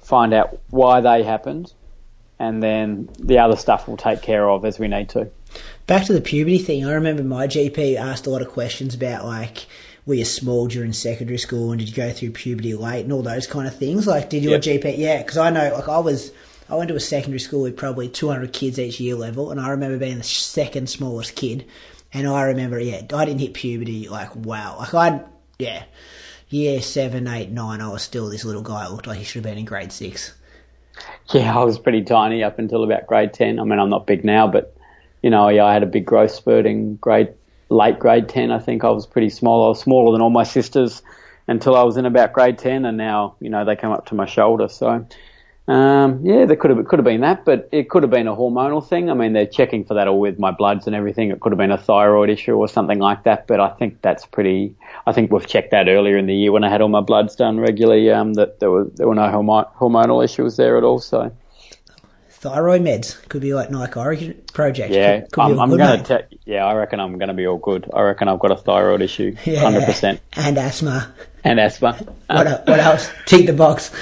[0.00, 1.72] find out why they happened,
[2.40, 5.30] and then the other stuff we'll take care of as we need to.
[5.86, 9.26] Back to the puberty thing, I remember my GP asked a lot of questions about
[9.26, 9.66] like,
[10.06, 13.22] were you small during secondary school and did you go through puberty late and all
[13.22, 14.06] those kind of things?
[14.06, 14.62] Like, did your yep.
[14.62, 14.96] GP?
[14.96, 16.32] Yeah, because I know, like, I was.
[16.70, 19.70] I went to a secondary school with probably 200 kids each year level, and I
[19.70, 21.66] remember being the second smallest kid.
[22.12, 24.76] And I remember, yeah, I didn't hit puberty like wow.
[24.78, 25.20] Like I,
[25.58, 25.82] yeah,
[26.48, 28.86] year seven, eight, nine, I was still this little guy.
[28.86, 30.32] It looked like he should have been in grade six.
[31.34, 33.60] Yeah, I was pretty tiny up until about grade ten.
[33.60, 34.76] I mean, I'm not big now, but
[35.22, 37.28] you know, yeah, I had a big growth spurt in grade
[37.68, 38.50] late grade ten.
[38.50, 39.66] I think I was pretty small.
[39.66, 41.02] I was smaller than all my sisters
[41.46, 44.16] until I was in about grade ten, and now you know they come up to
[44.16, 44.66] my shoulder.
[44.66, 45.06] So
[45.70, 48.34] um, yeah, there could have could have been that, but it could have been a
[48.34, 49.08] hormonal thing.
[49.08, 51.30] I mean, they're checking for that all with my bloods and everything.
[51.30, 53.46] It could have been a thyroid issue or something like that.
[53.46, 54.74] But I think that's pretty.
[55.06, 57.36] I think we've checked that earlier in the year when I had all my bloods
[57.36, 58.10] done regularly.
[58.10, 60.98] Um, that there were there were no hormonal issues there at all.
[60.98, 61.30] So
[62.30, 64.92] thyroid meds could be like Nike Oregon project.
[64.92, 66.26] Yeah, could, could I'm, I'm going to.
[66.46, 67.88] Yeah, I reckon I'm going to be all good.
[67.94, 71.14] I reckon I've got a thyroid issue, hundred yeah, percent, and asthma.
[71.44, 71.92] And asthma.
[72.26, 73.08] what, what else?
[73.26, 73.92] Tick the box.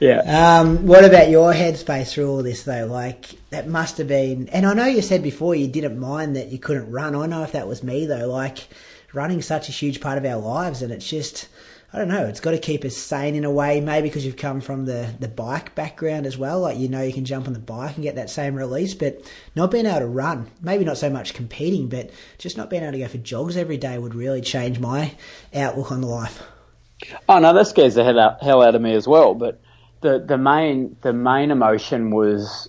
[0.00, 0.60] Yeah.
[0.60, 2.86] Um, what about your headspace through all this though?
[2.86, 6.48] Like that must have been, and I know you said before you didn't mind that
[6.48, 7.14] you couldn't run.
[7.14, 8.66] I know if that was me though, like
[9.12, 11.48] running such a huge part of our lives, and it's just.
[11.92, 12.24] I don't know.
[12.26, 15.12] It's got to keep us sane in a way, maybe because you've come from the,
[15.18, 16.60] the bike background as well.
[16.60, 19.28] Like, you know, you can jump on the bike and get that same release, but
[19.56, 22.92] not being able to run, maybe not so much competing, but just not being able
[22.92, 25.12] to go for jogs every day would really change my
[25.52, 26.40] outlook on life.
[27.28, 29.34] Oh, no, that scares the hell out, hell out of me as well.
[29.34, 29.60] But
[30.00, 32.68] the the main the main emotion was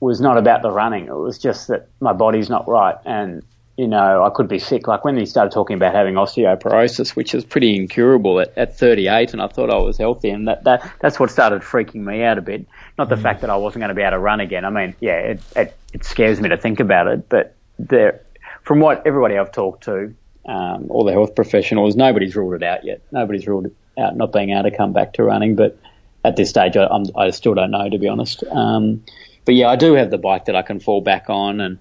[0.00, 1.06] was not about the running.
[1.06, 3.42] It was just that my body's not right, and
[3.76, 4.88] you know I could be sick.
[4.88, 9.32] Like when he started talking about having osteoporosis, which is pretty incurable at, at 38,
[9.32, 12.38] and I thought I was healthy, and that, that that's what started freaking me out
[12.38, 12.66] a bit.
[12.98, 13.22] Not the mm.
[13.22, 14.64] fact that I wasn't going to be able to run again.
[14.64, 18.22] I mean, yeah, it, it, it scares me to think about it, but there,
[18.62, 20.14] from what everybody I've talked to,
[20.46, 23.00] um, all the health professionals, nobody's ruled it out yet.
[23.12, 25.78] Nobody's ruled it out not being able to come back to running, but
[26.24, 28.44] at this stage, I, i still don't know to be honest.
[28.50, 29.04] Um,
[29.44, 31.78] but yeah, I do have the bike that I can fall back on, and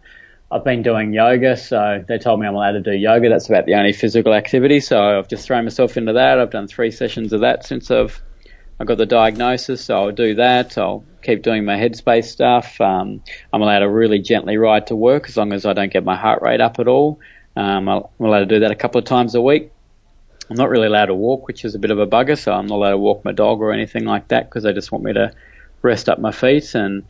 [0.52, 1.56] I've been doing yoga.
[1.56, 3.30] So they told me I'm allowed to do yoga.
[3.30, 4.80] That's about the only physical activity.
[4.80, 6.40] So I've just thrown myself into that.
[6.40, 8.22] I've done three sessions of that since I've
[8.80, 9.86] I got the diagnosis.
[9.86, 10.76] So I'll do that.
[10.78, 12.82] I'll keep doing my headspace stuff.
[12.82, 13.22] Um,
[13.54, 16.16] I'm allowed to really gently ride to work as long as I don't get my
[16.16, 17.20] heart rate up at all.
[17.56, 19.72] Um, I'm allowed to do that a couple of times a week.
[20.52, 22.38] I'm not really allowed to walk, which is a bit of a bugger.
[22.38, 24.92] So I'm not allowed to walk my dog or anything like that because they just
[24.92, 25.32] want me to
[25.82, 26.76] rest up my feet.
[26.76, 27.06] And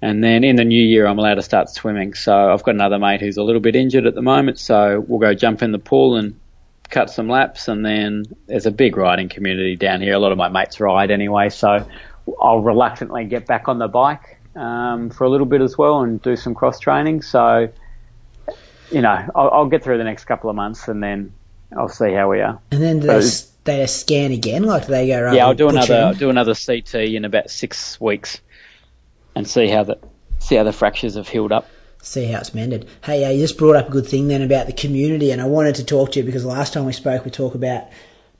[0.00, 2.14] and then in the new year, I'm allowed to start swimming.
[2.14, 4.58] So I've got another mate who's a little bit injured at the moment.
[4.58, 6.40] So we'll go jump in the pool and
[6.90, 7.68] cut some laps.
[7.68, 10.14] And then there's a big riding community down here.
[10.14, 11.50] A lot of my mates ride anyway.
[11.50, 11.86] So
[12.40, 16.20] I'll reluctantly get back on the bike um, for a little bit as well and
[16.20, 17.22] do some cross training.
[17.22, 17.68] So
[18.90, 21.32] you know, I'll, I'll, get through the next couple of months and then
[21.76, 22.60] I'll see how we are.
[22.70, 23.28] And then do they,
[23.64, 24.64] they scan again?
[24.64, 25.36] Like they go right?
[25.36, 28.40] Yeah, I'll do another I'll do another CT in about six weeks
[29.34, 29.98] and see how the
[30.38, 31.68] see how the fractures have healed up.
[32.02, 32.88] See how it's mended.
[33.04, 35.46] Hey, uh, you just brought up a good thing then about the community, and I
[35.46, 37.84] wanted to talk to you because last time we spoke, we talked about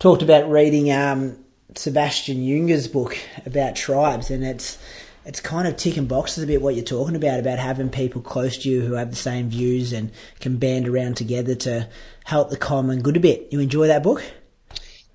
[0.01, 1.39] talked about reading um,
[1.77, 3.17] Sebastian Junger's book
[3.47, 4.79] about tribes, and it's
[5.25, 8.59] it's kind of ticking boxes a bit what you're talking about about having people close
[8.59, 10.11] to you who have the same views and
[10.41, 11.89] can band around together to
[12.25, 13.49] help the common good a bit.
[13.51, 14.23] You enjoy that book?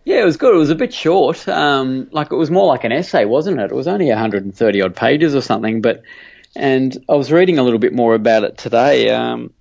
[0.05, 0.55] Yeah, it was good.
[0.55, 1.47] It was a bit short.
[1.49, 3.71] Um, like it was more like an essay, wasn't it?
[3.71, 5.81] It was only 130 odd pages or something.
[5.81, 6.03] But
[6.55, 9.09] and I was reading a little bit more about it today.
[9.09, 9.53] Um,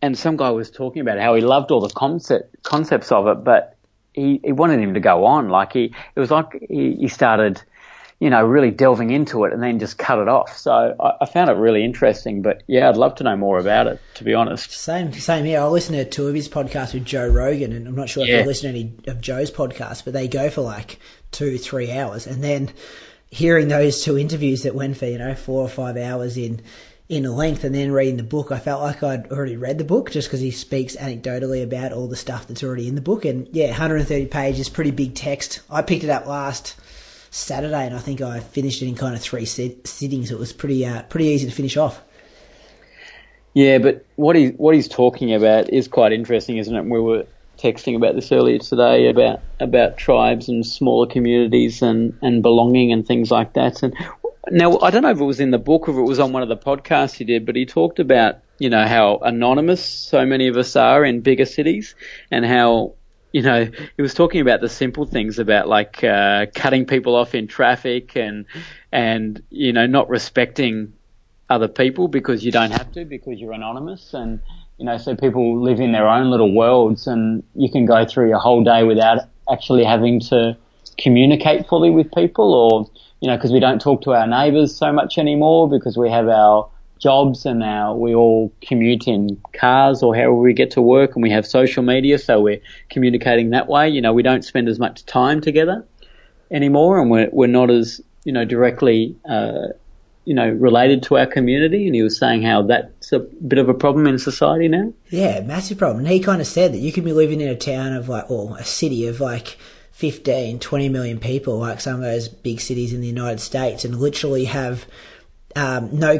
[0.00, 3.44] and some guy was talking about how he loved all the concept concepts of it,
[3.44, 3.76] but
[4.14, 5.50] he, he wanted him to go on.
[5.50, 7.62] Like he, it was like he, he started
[8.20, 10.56] you know, really delving into it and then just cut it off.
[10.58, 12.42] So I, I, found it really interesting.
[12.42, 14.72] But yeah, I'd love to know more about it, to be honest.
[14.72, 15.60] Same, same here.
[15.60, 18.28] I listened to two of his podcasts with Joe Rogan, and I'm not sure if
[18.28, 18.40] yeah.
[18.40, 20.98] you listened to any of Joe's podcasts, but they go for like
[21.32, 22.26] two, three hours.
[22.26, 22.70] And then
[23.30, 26.60] hearing those two interviews that went for, you know, four or five hours in
[27.08, 30.12] in length and then reading the book, I felt like I'd already read the book
[30.12, 33.24] just because he speaks anecdotally about all the stuff that's already in the book.
[33.24, 35.60] And yeah, 130 pages, pretty big text.
[35.68, 36.76] I picked it up last
[37.30, 40.30] Saturday, and I think I finished it in kind of three sit- sittings.
[40.30, 42.02] It was pretty uh, pretty easy to finish off.
[43.54, 46.84] Yeah, but what he what he's talking about is quite interesting, isn't it?
[46.84, 47.26] We were
[47.58, 53.06] texting about this earlier today about about tribes and smaller communities and and belonging and
[53.06, 53.82] things like that.
[53.82, 53.94] And
[54.50, 56.32] now I don't know if it was in the book or if it was on
[56.32, 60.24] one of the podcasts he did, but he talked about you know how anonymous so
[60.24, 61.94] many of us are in bigger cities
[62.30, 62.94] and how
[63.32, 63.64] you know,
[63.96, 68.16] he was talking about the simple things about like uh, cutting people off in traffic
[68.16, 68.46] and
[68.92, 70.92] and you know not respecting
[71.48, 74.40] other people because you don't have to because you're anonymous and
[74.78, 78.28] you know so people live in their own little worlds and you can go through
[78.28, 79.18] your whole day without
[79.50, 80.56] actually having to
[80.98, 84.92] communicate fully with people or you know because we don't talk to our neighbours so
[84.92, 86.68] much anymore because we have our
[87.00, 91.22] jobs and now we all commute in cars or however we get to work and
[91.22, 93.88] we have social media so we're communicating that way.
[93.88, 95.84] You know, we don't spend as much time together
[96.50, 99.68] anymore and we're, we're not as, you know, directly, uh,
[100.24, 101.86] you know, related to our community.
[101.86, 104.92] And he was saying how that's a bit of a problem in society now.
[105.08, 106.04] Yeah, massive problem.
[106.04, 108.30] And he kind of said that you could be living in a town of like,
[108.30, 109.58] or a city of like
[109.92, 113.98] 15, 20 million people, like some of those big cities in the United States and
[113.98, 114.86] literally have
[115.56, 116.16] um, no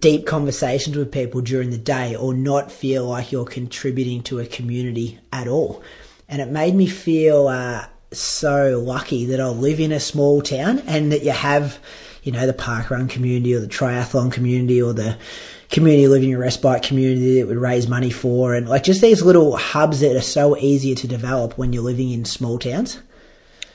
[0.00, 4.46] deep conversations with people during the day or not feel like you're contributing to a
[4.46, 5.82] community at all.
[6.28, 10.80] And it made me feel uh, so lucky that I live in a small town
[10.80, 11.78] and that you have,
[12.22, 15.16] you know, the park run community or the triathlon community or the
[15.70, 19.56] community living in respite community that would raise money for and like just these little
[19.56, 23.00] hubs that are so easier to develop when you're living in small towns.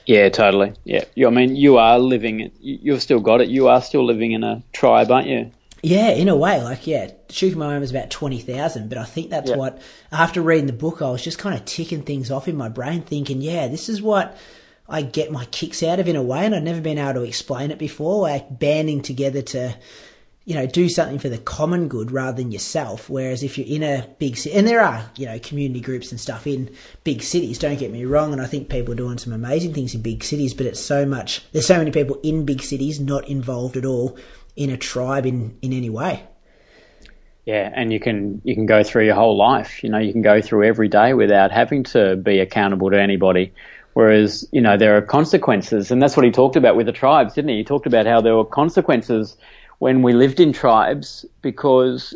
[0.09, 0.73] Yeah, totally.
[0.85, 2.51] Yeah, you, I mean, you are living.
[2.59, 3.49] You've still got it.
[3.49, 5.51] You are still living in a tribe, aren't you?
[5.83, 6.63] Yeah, in a way.
[6.63, 9.59] Like, yeah, Shukumama is about 20,000, but I think that's yep.
[9.59, 9.79] what,
[10.11, 13.03] after reading the book, I was just kind of ticking things off in my brain,
[13.03, 14.35] thinking, yeah, this is what
[14.87, 17.21] I get my kicks out of in a way, and I'd never been able to
[17.21, 19.75] explain it before, like banding together to
[20.49, 23.07] you know, do something for the common good rather than yourself.
[23.07, 26.19] Whereas if you're in a big city, and there are, you know, community groups and
[26.19, 26.71] stuff in
[27.03, 29.93] big cities, don't get me wrong, and I think people are doing some amazing things
[29.93, 33.29] in big cities, but it's so much, there's so many people in big cities not
[33.29, 34.17] involved at all
[34.55, 36.23] in a tribe in, in any way.
[37.45, 39.83] Yeah, and you can you can go through your whole life.
[39.83, 43.53] You know, you can go through every day without having to be accountable to anybody.
[43.93, 47.35] Whereas, you know, there are consequences, and that's what he talked about with the tribes,
[47.35, 47.57] didn't he?
[47.57, 49.37] He talked about how there were consequences
[49.79, 52.13] when we lived in tribes because,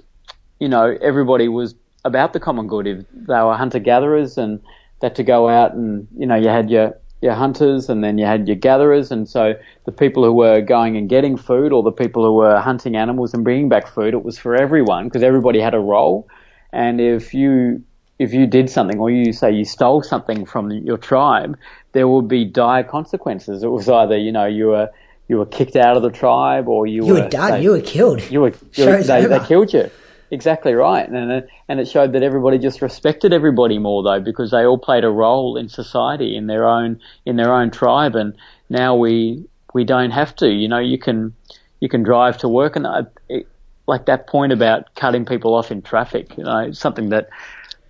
[0.60, 2.88] you know, everybody was about the common good.
[2.88, 4.62] If they were hunter gatherers and
[5.02, 8.26] had to go out and, you know, you had your, your hunters and then you
[8.26, 9.12] had your gatherers.
[9.12, 9.54] And so
[9.86, 13.34] the people who were going and getting food or the people who were hunting animals
[13.34, 16.28] and bringing back food, it was for everyone because everybody had a role.
[16.72, 17.84] And if you,
[18.20, 21.58] if you did something or you say you stole something from your tribe,
[21.94, 23.64] there would be dire consequences.
[23.64, 24.90] It was either, you know, you were,
[25.28, 27.52] you were kicked out of the tribe or you, you were, were done.
[27.52, 28.30] They, you were killed.
[28.30, 29.90] You were, you were they, they, killed you.
[30.32, 31.08] Exactly right.
[31.08, 34.80] And it, and it showed that everybody just respected everybody more though because they all
[34.80, 38.16] played a role in society in their own in their own tribe.
[38.16, 38.36] And
[38.70, 40.50] now we we don't have to.
[40.50, 41.36] You know, you can
[41.80, 43.48] you can drive to work and I, it,
[43.86, 46.38] like that point about cutting people off in traffic.
[46.38, 47.30] You know, something that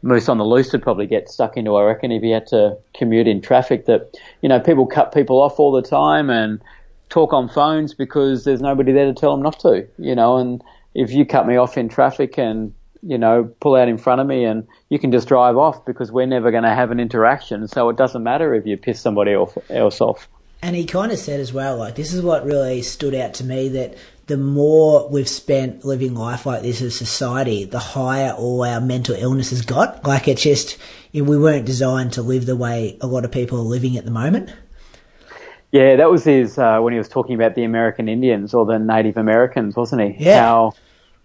[0.02, 1.76] Moose on the Loose would probably get stuck into.
[1.76, 5.42] I reckon if he had to commute in traffic, that you know people cut people
[5.42, 6.62] off all the time and
[7.14, 10.64] talk on phones because there's nobody there to tell them not to, you know, and
[10.96, 12.74] if you cut me off in traffic and
[13.06, 16.12] you know, pull out in front of me and you can just drive off because
[16.12, 17.68] we're never going to have an interaction.
[17.68, 20.30] So it doesn't matter if you piss somebody else off.
[20.62, 23.44] And he kind of said as well, like, this is what really stood out to
[23.44, 23.98] me that
[24.28, 29.16] the more we've spent living life like this as society, the higher all our mental
[29.16, 30.06] illness has got.
[30.06, 30.78] Like, it's just,
[31.12, 34.12] we weren't designed to live the way a lot of people are living at the
[34.12, 34.50] moment.
[35.74, 38.78] Yeah, that was his uh, when he was talking about the American Indians or the
[38.78, 40.26] Native Americans, wasn't he?
[40.26, 40.40] Yeah.
[40.40, 40.74] How,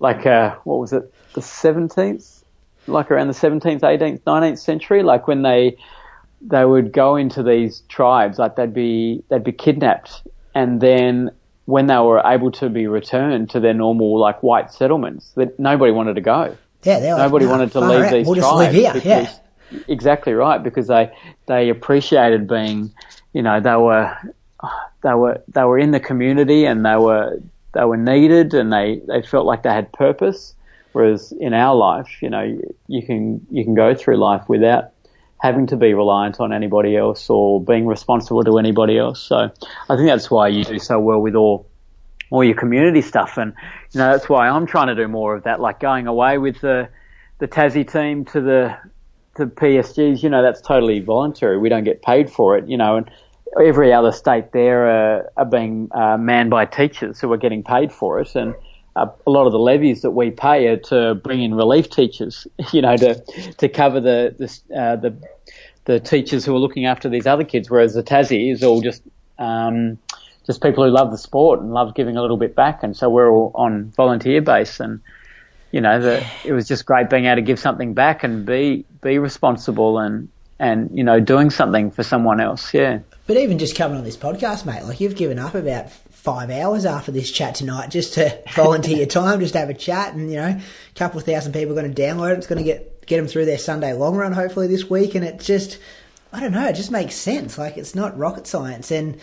[0.00, 2.44] like, uh, what was it, the 17th?
[2.86, 5.76] Like around the 17th, 18th, 19th century, like when they
[6.40, 10.22] they would go into these tribes, like they'd be they'd be kidnapped,
[10.54, 11.30] and then
[11.66, 15.92] when they were able to be returned to their normal like white settlements, that nobody
[15.92, 16.56] wanted to go.
[16.84, 18.12] Yeah, like, nobody no, wanted to leave right.
[18.12, 18.74] these we'll tribes.
[18.74, 19.12] Just live here.
[19.12, 20.62] yeah, exactly right.
[20.62, 21.12] Because they
[21.44, 22.94] they appreciated being,
[23.34, 24.16] you know, they were
[25.02, 27.40] they were they were in the community and they were
[27.72, 30.54] they were needed and they, they felt like they had purpose.
[30.92, 34.90] Whereas in our life, you know, you, can you can go through life without
[35.40, 39.22] having to be reliant on anybody else or being responsible to anybody else.
[39.22, 41.66] So I think that's why you do so well with all
[42.30, 43.54] all your community stuff, and
[43.92, 46.60] you know that's why I'm trying to do more of that, like going away with
[46.60, 46.88] the
[47.38, 48.76] the Tassie team to the
[49.36, 50.22] to PSGs.
[50.22, 51.58] You know that's totally voluntary.
[51.58, 52.68] We don't get paid for it.
[52.68, 53.10] You know, and
[53.62, 57.92] every other state there are, are being uh, manned by teachers who are getting paid
[57.92, 58.54] for it, and
[58.96, 62.46] uh, a lot of the levies that we pay are to bring in relief teachers,
[62.72, 63.14] you know, to
[63.58, 65.16] to cover the the uh, the,
[65.84, 69.02] the teachers who are looking after these other kids, whereas the Tassie is all just
[69.38, 69.98] um,
[70.46, 73.08] just people who love the sport and love giving a little bit back, and so
[73.08, 75.00] we're all on volunteer base, and
[75.70, 78.84] you know, the, it was just great being able to give something back and be
[79.02, 80.28] be responsible and
[80.58, 83.00] and you know doing something for someone else, yeah.
[83.28, 86.84] But even just coming on this podcast, mate, like you've given up about five hours
[86.86, 90.36] after this chat tonight just to volunteer your time, just have a chat, and you
[90.38, 90.62] know, a
[90.96, 92.38] couple of thousand people are going to download it.
[92.38, 95.24] It's going to get get them through their Sunday long run hopefully this week, and
[95.24, 95.78] it just,
[96.32, 97.58] I don't know, it just makes sense.
[97.58, 99.20] Like it's not rocket science, and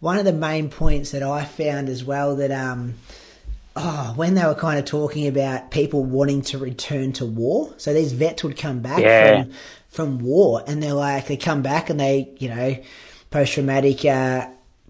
[0.00, 2.94] one of the main points that I found as well that um.
[3.80, 7.94] Oh, when they were kind of talking about people wanting to return to war, so
[7.94, 9.44] these vets would come back Yeah.
[9.44, 9.52] from
[9.88, 12.76] from war, and they're like they come back and they, you know,
[13.30, 14.48] post traumatic uh,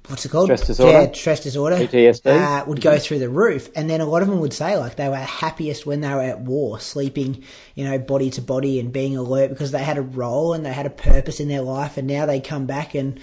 [0.08, 0.46] what's it called?
[0.46, 1.02] Stress disorder?
[1.02, 1.76] Yeah, stress disorder.
[1.76, 2.26] PTSD.
[2.26, 3.70] Uh, would go through the roof.
[3.76, 6.22] And then a lot of them would say like they were happiest when they were
[6.22, 10.02] at war, sleeping, you know, body to body and being alert because they had a
[10.02, 11.96] role and they had a purpose in their life.
[11.96, 13.20] And now they come back and,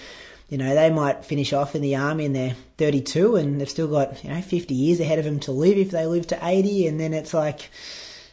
[0.49, 3.87] you know, they might finish off in the army and they're 32 and they've still
[3.87, 6.87] got, you know, 50 years ahead of them to live if they live to 80.
[6.87, 7.69] And then it's like,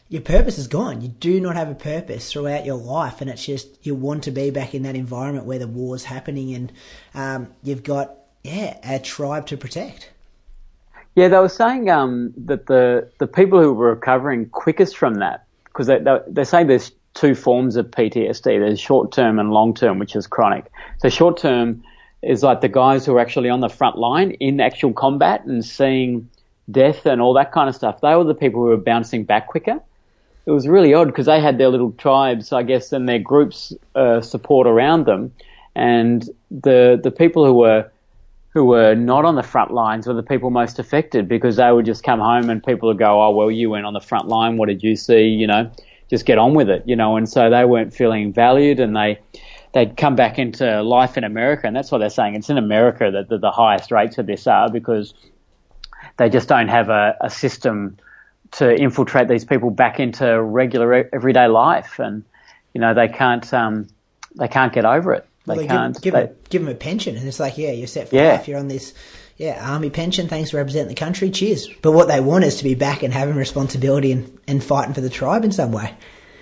[0.09, 1.01] your purpose is gone.
[1.01, 4.31] You do not have a purpose throughout your life, and it's just you want to
[4.31, 6.71] be back in that environment where the war's happening, and
[7.13, 10.09] um, you've got yeah a tribe to protect.
[11.15, 15.45] Yeah, they were saying um, that the the people who were recovering quickest from that,
[15.65, 18.43] because they, they, they're saying there's two forms of PTSD.
[18.43, 20.71] There's short term and long term, which is chronic.
[20.99, 21.83] So short term
[22.21, 25.63] is like the guys who are actually on the front line in actual combat and
[25.63, 26.29] seeing
[26.71, 28.01] death and all that kind of stuff.
[28.01, 29.79] They were the people who were bouncing back quicker.
[30.45, 33.73] It was really odd because they had their little tribes, I guess, and their groups
[33.95, 35.31] uh, support around them,
[35.75, 37.89] and the the people who were
[38.53, 41.85] who were not on the front lines were the people most affected because they would
[41.85, 44.57] just come home and people would go, oh, well, you went on the front line.
[44.57, 45.23] What did you see?
[45.23, 45.71] You know,
[46.07, 49.19] just get on with it, you know, and so they weren't feeling valued and they,
[49.73, 51.65] they'd come back into life in America.
[51.65, 52.35] And that's what they're saying.
[52.35, 55.15] It's in America that the, the highest rates of this are because
[56.17, 57.97] they just don't have a, a system
[58.57, 61.99] to infiltrate these people back into regular everyday life.
[61.99, 62.23] And,
[62.73, 63.87] you know, they can't, um,
[64.35, 65.25] they can't get over it.
[65.45, 65.93] Well, they they can't.
[65.95, 68.15] give, give, they- them, give them a pension, and it's like, yeah, you're set for
[68.15, 68.33] Yeah.
[68.33, 68.47] life.
[68.47, 68.93] You're on this,
[69.37, 70.27] yeah, army pension.
[70.27, 71.29] Thanks for representing the country.
[71.31, 71.67] Cheers.
[71.81, 75.01] But what they want is to be back and having responsibility and, and fighting for
[75.01, 75.93] the tribe in some way.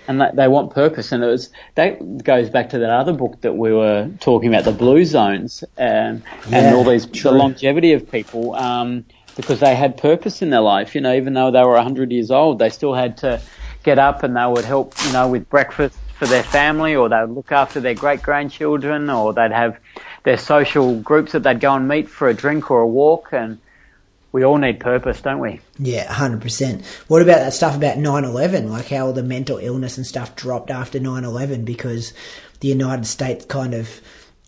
[0.08, 1.10] and they, they want purpose.
[1.12, 4.64] And it was that goes back to that other book that we were talking about,
[4.64, 7.30] the blue zones, um, Yeah, and all these true.
[7.30, 9.04] the longevity of people um,
[9.36, 10.94] because they had purpose in their life.
[10.94, 13.40] You know, even though they were hundred years old, they still had to
[13.82, 14.94] get up and they would help.
[15.06, 19.10] You know, with breakfast for their family, or they would look after their great grandchildren,
[19.10, 19.78] or they'd have
[20.24, 23.28] their social groups that they'd go and meet for a drink or a walk.
[23.32, 23.58] And
[24.30, 25.60] we all need purpose, don't we?
[25.78, 26.84] Yeah, 100%.
[27.08, 28.70] What about that stuff about 9-11?
[28.70, 32.14] Like how the mental illness and stuff dropped after 9-11 because
[32.60, 34.00] the United States kind of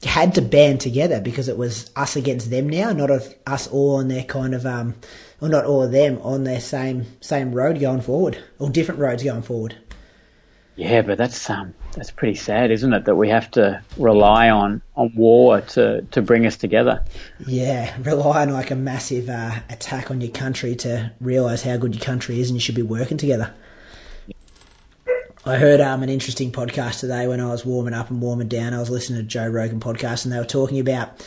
[0.05, 3.97] had to band together because it was us against them now, not of us all
[3.97, 4.95] on their kind of, um,
[5.41, 9.23] or not all of them on their same, same road going forward, or different roads
[9.23, 9.77] going forward.
[10.77, 13.05] Yeah, but that's um, that's pretty sad, isn't it?
[13.05, 17.05] That we have to rely on, on war to, to bring us together.
[17.47, 21.95] Yeah, rely on like a massive uh, attack on your country to realise how good
[21.95, 23.55] your country is and you should be working together.
[25.47, 28.73] I heard um, an interesting podcast today when I was warming up and warming down.
[28.73, 31.23] I was listening to Joe Rogan podcast, and they were talking about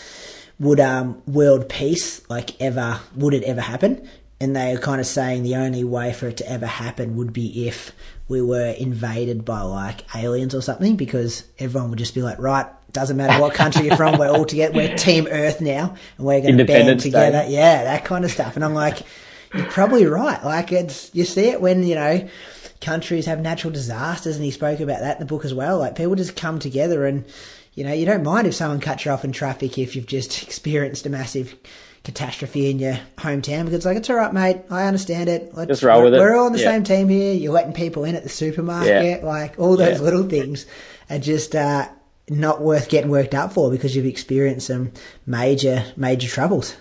[0.59, 4.09] would um, world peace like ever would it ever happen?
[4.39, 7.31] And they were kind of saying the only way for it to ever happen would
[7.31, 7.91] be if
[8.27, 12.65] we were invaded by like aliens or something, because everyone would just be like, right,
[12.93, 16.41] doesn't matter what country you're from, we're all together, we're Team Earth now, and we're
[16.41, 17.09] going to band Independence Day.
[17.09, 17.45] together.
[17.49, 18.55] Yeah, that kind of stuff.
[18.55, 19.03] And I'm like,
[19.53, 20.43] you're probably right.
[20.43, 22.27] Like it's you see it when you know
[22.81, 25.79] countries have natural disasters, and he spoke about that in the book as well.
[25.79, 27.25] Like people just come together, and
[27.73, 30.43] you know you don't mind if someone cuts you off in traffic if you've just
[30.47, 31.55] experienced a massive
[32.03, 34.57] catastrophe in your hometown because it's like it's all right, mate.
[34.69, 35.53] I understand it.
[35.53, 36.19] Let's, Just roll with it.
[36.19, 36.71] We're all on the Yeah.
[36.71, 37.33] same team here.
[37.33, 40.03] You're letting people in at the supermarket, like all those Yeah.
[40.03, 40.65] little things
[41.09, 41.89] are just uh,
[42.29, 44.91] not worth getting worked up for because you've experienced some
[45.25, 46.75] major major troubles.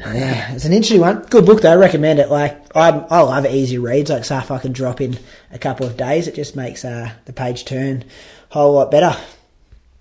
[0.00, 0.14] Yeah.
[0.14, 1.22] Yeah, it's an interesting one.
[1.30, 1.72] Good book though.
[1.72, 2.30] I recommend it.
[2.30, 4.10] Like I, I love easy reads.
[4.10, 5.18] Like stuff I can drop in
[5.52, 6.26] a couple of days.
[6.26, 8.04] It just makes uh, the page turn
[8.50, 9.14] a whole lot better.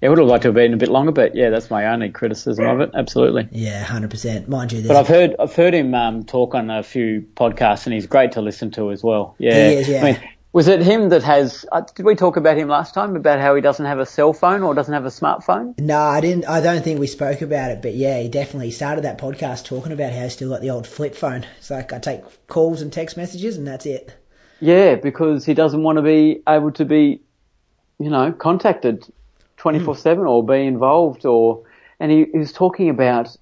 [0.02, 1.88] Yeah, I would have liked to have been a bit longer, but yeah, that's my
[1.88, 2.92] only criticism of it.
[2.94, 3.50] Absolutely.
[3.52, 4.48] Yeah, hundred percent.
[4.48, 7.94] Mind you, But I've heard I've heard him um, talk on a few podcasts, and
[7.94, 9.36] he's great to listen to as well.
[9.40, 10.02] Yeah, He is, yeah.
[10.02, 11.66] I mean, was it him that has?
[11.72, 14.34] Uh, did we talk about him last time about how he doesn't have a cell
[14.34, 15.78] phone or doesn't have a smartphone?
[15.80, 16.46] no, I didn't.
[16.46, 19.92] I don't think we spoke about it, but yeah, he definitely started that podcast talking
[19.92, 21.46] about how he's still got the old flip phone.
[21.58, 24.16] It's like I take calls and text messages, and that's it.
[24.60, 27.22] Yeah, because he doesn't want to be able to be,
[28.00, 29.06] you know, contacted
[29.58, 31.64] twenty four seven or be involved or.
[32.02, 33.36] And he, he was talking about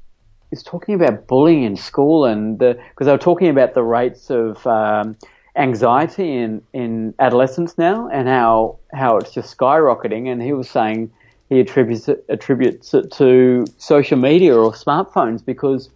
[0.50, 4.32] he's talking about bullying in school and the because they were talking about the rates
[4.32, 5.16] of um,
[5.58, 10.32] anxiety in in adolescents now and how how it's just skyrocketing.
[10.32, 11.12] And he was saying
[11.50, 15.90] he attributes it, attributes it to social media or smartphones because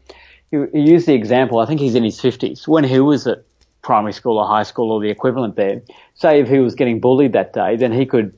[0.50, 1.60] he, he used the example.
[1.60, 3.44] I think he's in his fifties when he was at
[3.82, 5.82] primary school or high school or the equivalent there.
[6.14, 8.38] Say if he was getting bullied that day, then he could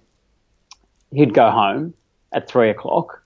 [1.11, 1.93] he'd go home
[2.34, 3.24] at three o'clock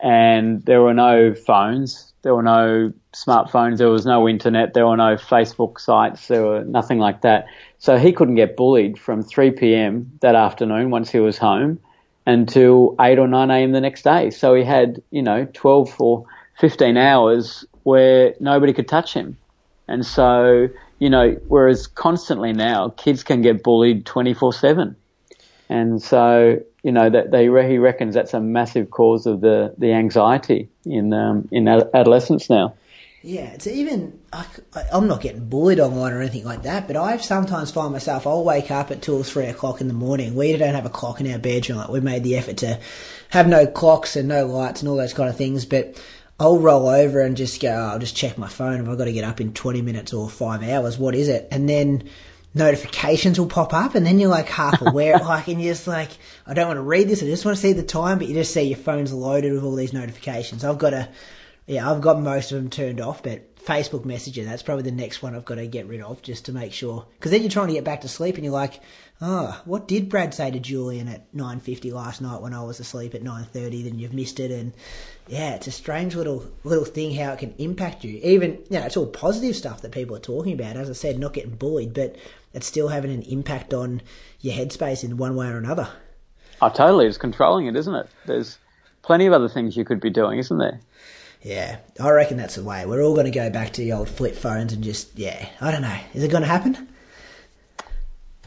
[0.00, 4.96] and there were no phones, there were no smartphones, there was no internet, there were
[4.96, 7.46] no Facebook sites, there were nothing like that.
[7.78, 10.12] So he couldn't get bullied from 3 p.m.
[10.20, 11.78] that afternoon once he was home
[12.26, 13.72] until 8 or 9 a.m.
[13.72, 14.30] the next day.
[14.30, 16.26] So he had, you know, 12 or
[16.58, 19.36] 15 hours where nobody could touch him.
[19.86, 24.96] And so, you know, whereas constantly now kids can get bullied 24 7.
[25.70, 29.92] And so, you know, that they he reckons that's a massive cause of the, the
[29.92, 32.74] anxiety in um, in ad- adolescents now.
[33.22, 34.18] Yeah, it's even.
[34.32, 34.46] I,
[34.92, 38.26] am not getting bullied online or anything like that, but I sometimes find myself.
[38.26, 40.36] I'll wake up at two or three o'clock in the morning.
[40.36, 41.78] We don't have a clock in our bedroom.
[41.78, 42.78] Like we made the effort to
[43.30, 45.64] have no clocks and no lights and all those kind of things.
[45.64, 46.00] But
[46.38, 47.70] I'll roll over and just go.
[47.70, 48.80] Oh, I'll just check my phone.
[48.80, 51.48] If I've got to get up in twenty minutes or five hours, what is it?
[51.50, 52.08] And then
[52.54, 56.10] notifications will pop up, and then you're like half aware, like, and you're just like,
[56.46, 57.22] I don't want to read this.
[57.22, 59.64] I just want to see the time, but you just see your phone's loaded with
[59.64, 60.64] all these notifications.
[60.64, 61.08] I've got a
[61.68, 65.22] yeah, I've got most of them turned off, but Facebook Messenger, that's probably the next
[65.22, 67.06] one I've got to get rid of just to make sure.
[67.18, 68.80] Because then you're trying to get back to sleep and you're like,
[69.20, 73.14] oh, what did Brad say to Julian at 9.50 last night when I was asleep
[73.14, 73.84] at 9.30?
[73.84, 74.50] Then you've missed it.
[74.50, 74.72] And
[75.26, 78.20] yeah, it's a strange little little thing how it can impact you.
[78.22, 80.76] Even, you know, it's all positive stuff that people are talking about.
[80.76, 82.16] As I said, not getting bullied, but
[82.54, 84.02] it's still having an impact on
[84.40, 85.88] your headspace in one way or another.
[86.62, 87.06] Oh, totally.
[87.06, 88.08] It's controlling it, isn't it?
[88.26, 88.58] There's
[89.02, 90.80] plenty of other things you could be doing, isn't there?
[91.42, 92.84] Yeah, I reckon that's the way.
[92.84, 95.70] We're all going to go back to the old flip phones and just, yeah, I
[95.70, 95.96] don't know.
[96.14, 96.88] Is it going to happen?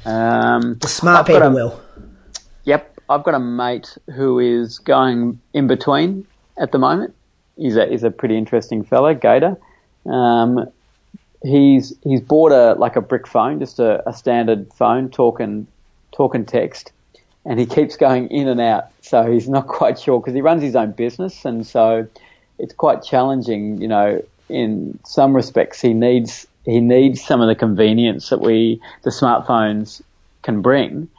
[0.06, 1.82] Um, The smart I've people a- will.
[2.66, 6.26] Yep, I've got a mate who is going in between
[6.58, 7.16] at the moment.
[7.58, 9.58] He's a he's a pretty interesting fella, Gator.
[10.06, 10.68] Um,
[11.44, 15.68] he's he's bought a like a brick phone, just a, a standard phone, talk and
[16.12, 16.92] talk and text,
[17.46, 18.86] and he keeps going in and out.
[19.02, 22.08] So he's not quite sure because he runs his own business, and so
[22.62, 23.82] it's quite challenging.
[23.82, 28.82] You know, in some respects, he needs he needs some of the convenience that we
[29.04, 30.02] the smartphones
[30.44, 31.10] can bring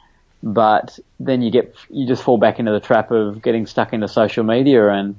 [0.43, 4.09] but then you get you just fall back into the trap of getting stuck into
[4.09, 5.15] social media and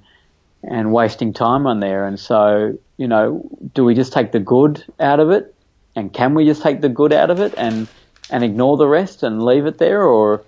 [0.62, 2.06] and wasting time on there.
[2.06, 5.54] And so, you know, do we just take the good out of it?
[5.96, 7.88] And can we just take the good out of it and
[8.30, 10.42] and ignore the rest and leave it there, or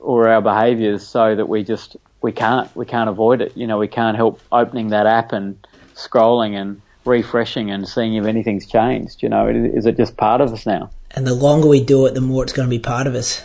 [0.00, 3.54] or our behaviours so that we just we can't we can't avoid it.
[3.54, 5.58] You know, we can't help opening that app and
[5.94, 9.22] scrolling and refreshing and seeing if anything's changed.
[9.22, 10.90] You know, is it just part of us now?
[11.10, 13.44] And the longer we do it, the more it's going to be part of us.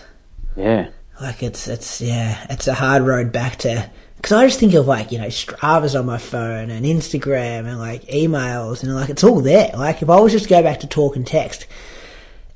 [0.56, 0.88] Yeah.
[1.20, 3.92] Like it's it's yeah, it's a hard road back to.
[4.16, 7.80] Because I just think of like you know Strava's on my phone and Instagram and
[7.80, 9.72] like emails and like it's all there.
[9.74, 11.68] Like if I was just to go back to talk and text,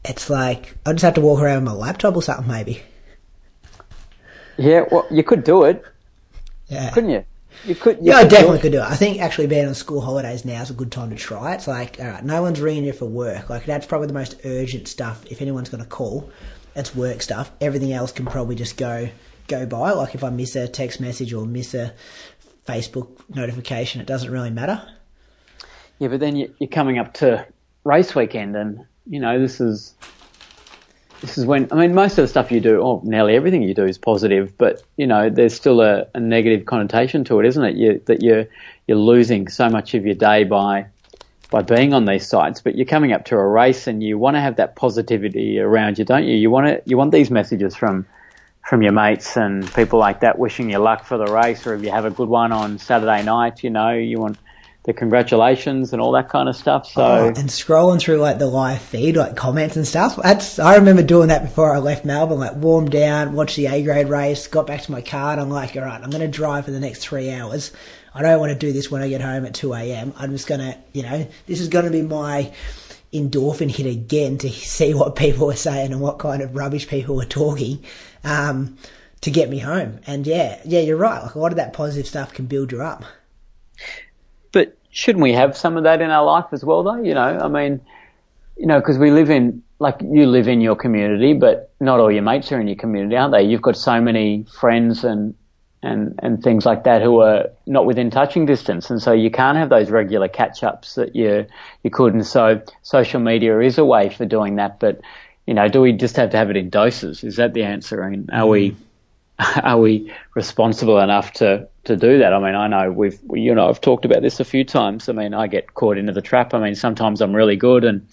[0.06, 2.82] it's like I just have to walk around with my laptop or something, maybe.
[4.56, 5.84] Yeah, well, you could do it,
[6.68, 6.90] Yeah.
[6.92, 7.26] couldn't you?
[7.66, 7.98] You could.
[7.98, 8.84] You Yeah, I could do definitely could do it.
[8.84, 11.52] I think actually being on school holidays now is a good time to try.
[11.52, 11.56] it.
[11.56, 13.50] It's like, all right, no one's ringing you for work.
[13.50, 15.24] Like that's probably the most urgent stuff.
[15.30, 16.32] If anyone's going to call,
[16.76, 17.52] it's work stuff.
[17.62, 19.10] Everything else can probably just go
[19.48, 19.92] go by.
[19.92, 21.94] Like if I miss a text message or miss a
[22.68, 24.82] Facebook notification, it doesn't really matter.
[26.00, 27.46] Yeah, but then you're coming up to
[27.84, 29.94] race weekend, and you know this is
[31.24, 33.74] this is when I mean most of the stuff you do, or nearly everything you
[33.74, 37.64] do, is positive, but you know there's still a, a negative connotation to it, isn't
[37.64, 37.78] it?
[37.78, 38.48] You, that you're
[38.88, 40.88] you're losing so much of your day by
[41.50, 44.36] by being on these sites, but you're coming up to a race and you want
[44.36, 46.36] to have that positivity around you, don't you?
[46.36, 48.06] You want to you want these messages from
[48.62, 51.84] from your mates and people like that wishing you luck for the race, or if
[51.84, 54.40] you have a good one on Saturday night, you know, you want
[54.86, 56.88] the congratulations and all that kind of stuff.
[56.88, 60.20] So Oh, and scrolling through like the live feed, like comments and stuff.
[60.22, 62.40] That's I remember doing that before I left Melbourne.
[62.40, 65.50] Like warmed down, watched the A grade race, got back to my car, and I'm
[65.50, 67.72] like, all right, I'm going to drive for the next three hours.
[68.14, 70.14] I don't want to do this when I get home at two a.m.
[70.18, 72.52] I'm just going to, you know, this is going to be my
[73.14, 77.22] endorphin hit again to see what people are saying and what kind of rubbish people
[77.22, 77.84] are talking
[78.24, 78.78] um,
[79.22, 80.00] to get me home.
[80.06, 81.24] And yeah, yeah, you're right.
[81.24, 83.04] Like a lot of that positive stuff can build you up.
[84.94, 87.02] Shouldn't we have some of that in our life as well, though?
[87.02, 87.82] You know, I mean,
[88.56, 92.12] you know, because we live in, like, you live in your community, but not all
[92.12, 93.42] your mates are in your community, aren't they?
[93.42, 95.34] You've got so many friends and,
[95.82, 98.92] and, and things like that who are not within touching distance.
[98.92, 101.48] And so you can't have those regular catch ups that you,
[101.82, 102.14] you could.
[102.14, 104.80] And so social media is a way for doing that.
[104.80, 105.02] But,
[105.48, 107.24] you know, do we just have to have it in doses?
[107.24, 108.04] Is that the answer?
[108.04, 108.78] And are we,
[109.64, 112.34] are we responsible enough to, to do that?
[112.34, 115.10] I mean, I know we've, you know, I've talked about this a few times.
[115.10, 116.54] I mean, I get caught into the trap.
[116.54, 118.08] I mean, sometimes I'm really good and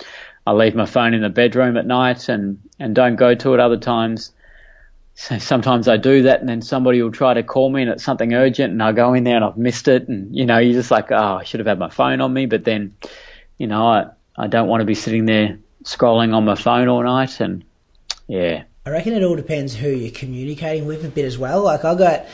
[0.47, 3.61] I leave my phone in the bedroom at night and, and don't go to it.
[3.61, 4.33] Other times,
[5.14, 8.05] so sometimes I do that and then somebody will try to call me and it's
[8.05, 10.09] something urgent and I go in there and I've missed it.
[10.09, 12.47] And, you know, you're just like, oh, I should have had my phone on me.
[12.47, 12.97] But then,
[13.59, 14.07] you know, I,
[14.37, 17.41] I don't want to be sitting there scrolling on my phone all night.
[17.41, 17.64] And
[18.27, 21.62] yeah, I reckon it all depends who you're communicating with a bit as well.
[21.62, 22.26] Like I got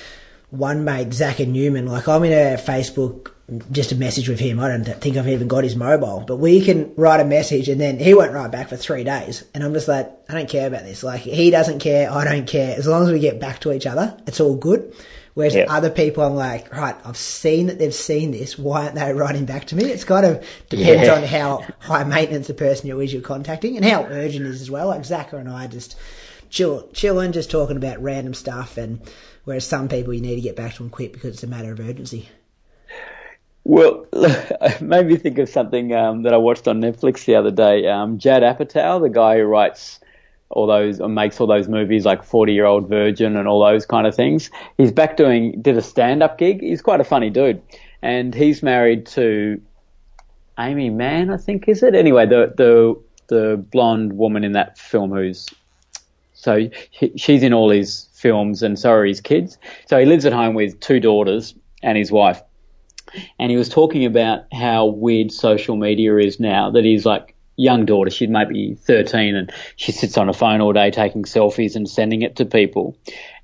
[0.50, 1.86] one mate, Zach and Newman.
[1.86, 3.32] Like I'm in a Facebook,
[3.72, 4.60] just a message with him.
[4.60, 7.80] I don't think I've even got his mobile, but we can write a message and
[7.80, 9.42] then he won't write back for three days.
[9.54, 11.02] And I'm just like, I don't care about this.
[11.02, 12.76] Like he doesn't care, I don't care.
[12.78, 14.94] As long as we get back to each other, it's all good.
[15.34, 15.66] Whereas Yeah.
[15.68, 18.56] other people, I'm like, right, I've seen that they've seen this.
[18.56, 19.84] Why aren't they writing back to me?
[19.86, 21.14] It's kind of depends Yeah.
[21.16, 24.62] on how high maintenance the person who is you're contacting and how urgent it is
[24.62, 24.86] as well.
[24.86, 25.96] Like Zach and I just
[26.50, 28.76] chill, chilling, just talking about random stuff.
[28.76, 29.00] And
[29.44, 31.72] whereas some people you need to get back to them quick because it's a matter
[31.72, 32.28] of urgency.
[33.64, 37.50] Well, it made me think of something um, that I watched on Netflix the other
[37.50, 37.88] day.
[37.88, 39.98] Um, Judd Apatow, the guy who writes
[40.50, 43.84] all those or makes all those movies like Forty Year Old Virgin and all those
[43.84, 46.60] kind of things, he's back doing did a stand up gig.
[46.60, 47.60] He's quite a funny dude,
[48.02, 49.60] and he's married to
[50.58, 51.96] Amy Mann, I think is it.
[51.96, 55.48] Anyway, the the the blonde woman in that film who's
[56.46, 59.58] so he, she's in all his films, and so are his kids.
[59.86, 62.40] So he lives at home with two daughters and his wife
[63.38, 66.70] and he was talking about how weird social media is now.
[66.70, 70.60] That he's like young daughter, she might be 13, and she sits on a phone
[70.60, 72.96] all day taking selfies and sending it to people.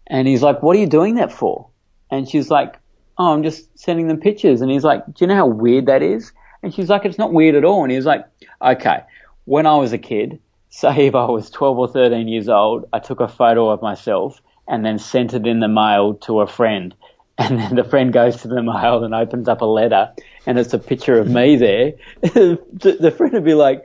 [0.07, 1.69] And he's like, "What are you doing that for?"
[2.11, 2.79] And she's like,
[3.19, 6.03] "Oh, I'm just sending them pictures." And he's like, "Do you know how weird that
[6.03, 6.33] is?"
[6.63, 8.25] And she's like, "It's not weird at all." And he's like,
[8.61, 9.01] "Okay,
[9.45, 10.41] when I was a kid,
[10.73, 14.41] say if I was 12 or 13 years old, I took a photo of myself
[14.67, 16.95] and then sent it in the mail to a friend."
[17.39, 20.13] and then the friend goes to the mail and opens up a letter
[20.47, 23.85] and it's a picture of me there, the the friend would be like,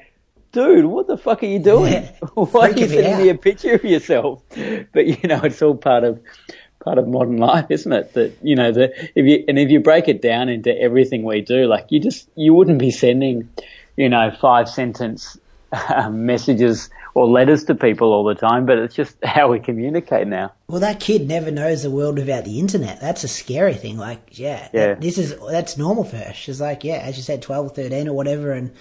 [0.52, 1.94] dude, what the fuck are you doing?
[1.94, 4.44] Yeah, Why are you sending me a picture of yourself?
[4.50, 6.20] But you know, it's all part of
[6.84, 8.14] part of modern life, isn't it?
[8.14, 11.42] That you know, that if you and if you break it down into everything we
[11.42, 13.50] do, like you just you wouldn't be sending,
[13.96, 15.38] you know, five sentence
[15.72, 20.28] um, messages or letters to people all the time, but it's just how we communicate
[20.28, 20.54] now.
[20.68, 23.02] Well, that kid never knows the world without the internet.
[23.02, 23.98] That's a scary thing.
[23.98, 24.94] Like, yeah, Yeah.
[24.96, 26.34] this is that's normal for her.
[26.34, 28.72] She's like, yeah, as you said, twelve or thirteen or whatever, and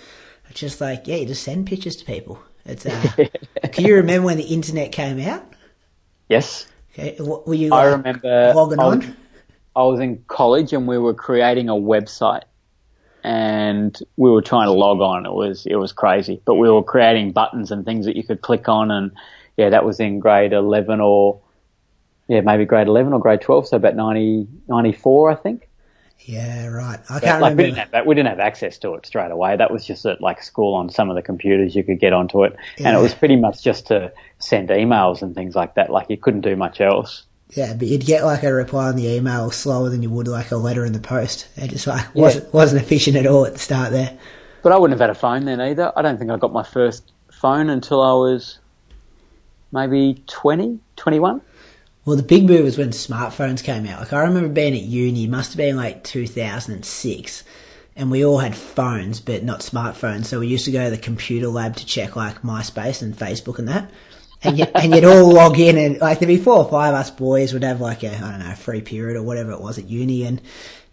[0.50, 2.38] it's just like, yeah, you just send pictures to people.
[2.64, 2.84] It's.
[2.86, 3.26] Uh,
[3.72, 5.44] can you remember when the internet came out?
[6.28, 6.66] Yes.
[6.92, 7.72] Okay, were you?
[7.72, 9.16] I remember logging I was, on.
[9.76, 12.42] I was in college and we were creating a website
[13.26, 15.26] and we were trying to log on.
[15.26, 18.40] It was, it was crazy, but we were creating buttons and things that you could
[18.40, 18.92] click on.
[18.92, 19.10] And
[19.56, 21.40] yeah, that was in grade 11 or
[22.28, 23.66] yeah, maybe grade 11 or grade 12.
[23.68, 25.68] So about 90, 94, I think.
[26.20, 27.00] Yeah, right.
[27.10, 27.96] I But, can't like we didn't remember.
[27.98, 28.06] have.
[28.06, 29.56] We didn't have access to it straight away.
[29.56, 32.44] That was just at like school on some of the computers you could get onto
[32.44, 35.90] it, and it was pretty much just to send emails and things like that.
[35.90, 37.24] Like you couldn't do much else.
[37.50, 40.50] Yeah, but you'd get like a reply on the email slower than you would like
[40.50, 41.46] a letter in the post.
[41.56, 44.18] It just like wasn't wasn't efficient at all at the start there.
[44.62, 45.92] But I wouldn't have had a phone then either.
[45.94, 48.58] I don't think I got my first phone until I was
[49.70, 51.40] maybe 20, 21.
[52.04, 54.00] Well, the big move was when smartphones came out.
[54.00, 57.44] Like I remember being at uni, must have been like 2006,
[57.94, 60.26] and we all had phones, but not smartphones.
[60.26, 63.58] So we used to go to the computer lab to check like MySpace and Facebook
[63.58, 63.90] and that.
[64.46, 67.00] And, you, and you'd all log in and like there'd be four or five of
[67.00, 69.78] us boys would have like a, I don't know, free period or whatever it was
[69.78, 70.40] at uni and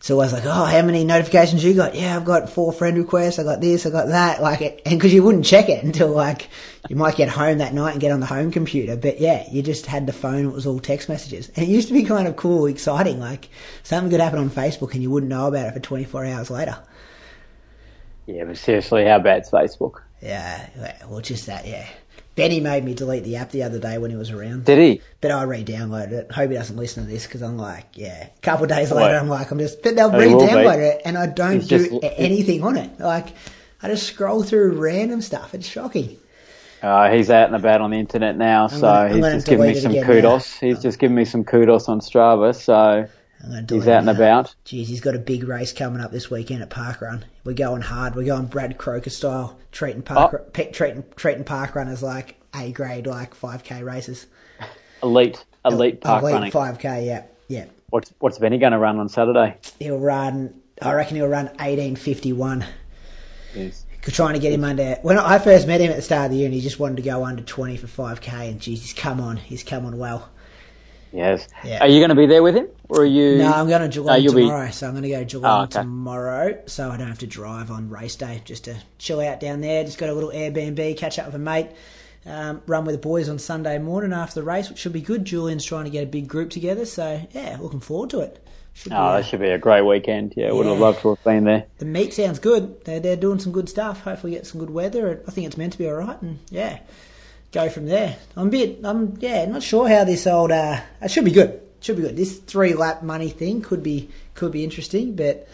[0.03, 1.95] it's always like, oh, how many notifications you got?
[1.95, 3.39] Yeah, I've got four friend requests.
[3.39, 4.41] I got this, I got that.
[4.41, 6.49] Like, and because you wouldn't check it until like
[6.89, 8.97] you might get home that night and get on the home computer.
[8.97, 10.45] But yeah, you just had the phone.
[10.45, 13.21] It was all text messages, and it used to be kind of cool, exciting.
[13.21, 13.47] Like
[13.83, 16.77] something could happen on Facebook and you wouldn't know about it for 24 hours later.
[18.25, 20.01] Yeah, but seriously, how bad's Facebook?
[20.21, 21.65] Yeah, yeah, well, just that.
[21.65, 21.87] Yeah,
[22.35, 24.65] Benny made me delete the app the other day when he was around.
[24.65, 25.01] Did he?
[25.21, 26.31] But I re-downloaded it.
[26.31, 28.27] Hope he doesn't listen to this because I'm like, yeah.
[28.35, 31.17] A couple of days later, I'm like, I'm just, but they'll Oh, re-download it, and
[31.17, 32.99] I don't It's do just- anything on it.
[32.99, 33.27] Like,
[33.83, 35.53] I just scroll through random stuff.
[35.53, 36.17] It's shocking.
[36.81, 39.67] Uh, he's out and about on the internet now, so I'm he's gonna just giving
[39.67, 40.61] me some kudos.
[40.61, 40.67] now.
[40.67, 43.07] He's just giving me some kudos on Strava, so
[43.43, 44.55] I'm gonna he's delete out and about.
[44.65, 47.23] Jeez, he's got a big race coming up this weekend at Parkrun.
[47.43, 48.15] We're going hard.
[48.15, 50.37] We're going Brad Croker style, treating park, Oh.
[50.53, 54.27] pe- treating treating park runners like A grade, like 5k races.
[55.01, 56.51] Elite, elite park Elite running.
[56.51, 57.65] 5k, yeah, yeah.
[57.89, 59.57] What's what's Benny going to run on Saturday?
[59.79, 60.61] He'll run.
[60.81, 62.65] I reckon he'll run 1851.
[63.53, 64.95] He's- trying to get him under.
[65.01, 66.97] When I first met him at the start of the year, and he just wanted
[66.97, 69.37] to go under 20 for 5k, and he's come on.
[69.37, 70.29] He's come on well.
[71.13, 71.47] Yes.
[71.63, 71.79] Yeah.
[71.81, 73.37] Are you going to be there with him, or are you?
[73.37, 75.59] No, I'm going to Geelong you'll be- tomorrow, so I'm going to go to Geelong
[75.59, 75.81] Oh, okay.
[75.81, 79.61] tomorrow, so I don't have to drive on race day, just to chill out down
[79.61, 79.83] there.
[79.83, 81.67] Just got a little Airbnb, catch up with a mate,
[82.25, 85.23] um, run with the boys on Sunday morning after the race, which should be good.
[85.23, 88.39] Julian's trying to get a big group together, so yeah, looking forward to it.
[88.75, 90.33] Should be, Oh, uh, that should be a great weekend.
[90.35, 91.65] Yeah, would have loved to have been there.
[91.77, 92.83] the meet sounds good.
[92.85, 94.01] They're, they're doing some good stuff.
[94.01, 95.21] Hopefully, get some good weather.
[95.27, 96.79] I think it's meant to be all right, and yeah,
[97.53, 98.17] go from there.
[98.35, 100.51] I'm a bit, I'm yeah, not sure how this old.
[100.51, 101.61] Uh, it should be good.
[101.79, 102.17] Should be good.
[102.17, 105.47] This three lap money thing could be could be interesting, but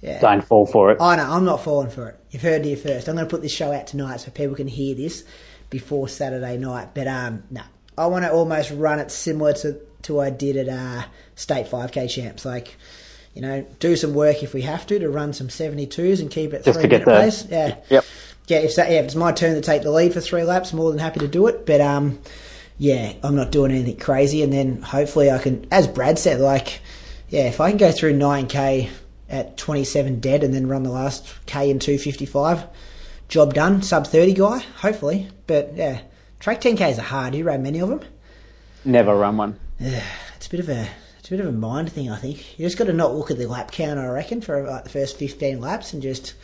[0.00, 0.20] yeah.
[0.20, 0.98] Don't fall for it.
[1.00, 2.18] I know I'm not falling for it.
[2.30, 3.08] You've heard it here first.
[3.08, 5.24] I'm going to put this show out tonight so people can hear this
[5.70, 6.88] before Saturday night.
[6.94, 7.62] But um, no,
[7.96, 11.04] I want to almost run it similar to to what I did at uh,
[11.36, 12.44] state 5k champs.
[12.44, 12.76] Like,
[13.34, 16.52] you know, do some work if we have to to run some 72s and keep
[16.52, 17.46] it Just three to get minute the- pace.
[17.48, 17.76] Yeah.
[17.90, 18.04] Yep.
[18.48, 20.72] Yeah, if, that, yeah, if it's my turn to take the lead for three laps,
[20.72, 21.64] more than happy to do it.
[21.64, 22.18] But um,
[22.78, 24.42] yeah, I'm not doing anything crazy.
[24.42, 26.80] And then hopefully I can, as Brad said, like,
[27.28, 28.90] yeah, if I can go through 9k
[29.28, 32.66] at 27 dead and then run the last k in 255,
[33.28, 33.82] job done.
[33.82, 35.28] Sub 30 guy, hopefully.
[35.46, 36.02] But yeah,
[36.40, 37.34] track 10ks are hard.
[37.34, 38.00] You ran many of them.
[38.84, 39.58] Never run one.
[39.78, 40.04] Yeah,
[40.36, 40.88] it's a bit of a
[41.18, 42.58] it's a bit of a mind thing, I think.
[42.58, 44.90] You just got to not look at the lap count, I reckon, for like the
[44.90, 46.34] first 15 laps and just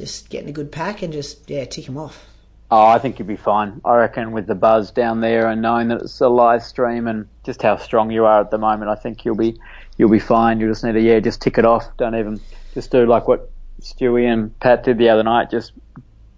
[0.00, 2.26] just getting a good pack and just yeah tick them off.
[2.72, 3.80] Oh, I think you'll be fine.
[3.84, 7.26] I reckon with the buzz down there and knowing that it's a live stream and
[7.44, 9.58] just how strong you are at the moment, I think you'll be
[9.96, 10.60] you'll be fine.
[10.60, 11.84] You just need to yeah, just tick it off.
[11.96, 12.40] Don't even
[12.74, 15.50] just do like what Stewie and Pat did the other night.
[15.50, 15.72] Just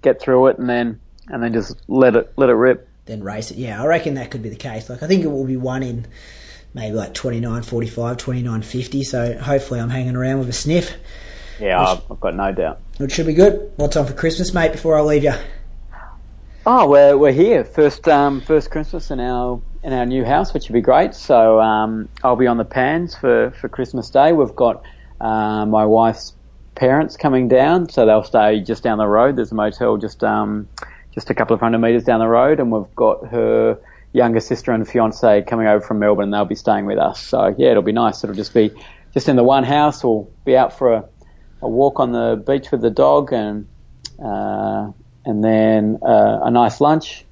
[0.00, 2.88] get through it and then and then just let it let it rip.
[3.04, 3.58] then race it.
[3.58, 4.88] Yeah, I reckon that could be the case.
[4.90, 6.06] Like, I think it will be one in
[6.74, 9.02] maybe like 29, 45, 29, 50.
[9.04, 10.96] So hopefully I'm hanging around with a sniff,
[11.60, 12.80] Yeah, I've, I've got no doubt.
[13.03, 13.72] Which should be good.
[13.76, 15.34] What's on for Christmas, mate, before I leave you?
[16.64, 20.68] Oh, we're we're here first um, first Christmas in our in our new house, which
[20.68, 21.12] would be great.
[21.14, 24.32] So um, I'll be on the pans for, for Christmas Day.
[24.32, 24.84] We've got
[25.20, 26.34] uh, my wife's
[26.76, 29.34] parents coming down, so they'll stay just down the road.
[29.34, 30.68] There's a motel just um,
[31.12, 33.80] just a couple of hundred metres down the road, and we've got her
[34.12, 36.24] younger sister and fiance coming over from Melbourne.
[36.24, 37.20] and They'll be staying with us.
[37.20, 38.22] So yeah, it'll be nice.
[38.22, 38.70] It'll just be
[39.12, 40.05] just in the one house.
[40.05, 41.05] We'll be out for a,
[41.62, 43.66] a walk on the beach with the dog and.
[44.22, 44.92] Uh,
[45.24, 47.24] and then uh, a nice lunch,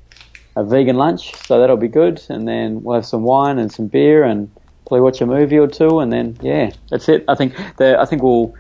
[0.57, 2.23] a vegan lunch, so that'll be good.
[2.29, 4.51] And then we'll have some wine and some beer and
[4.87, 6.01] probably watch a movie or two.
[6.01, 7.25] And then yeah, that's it.
[7.29, 8.55] I think the I think we'll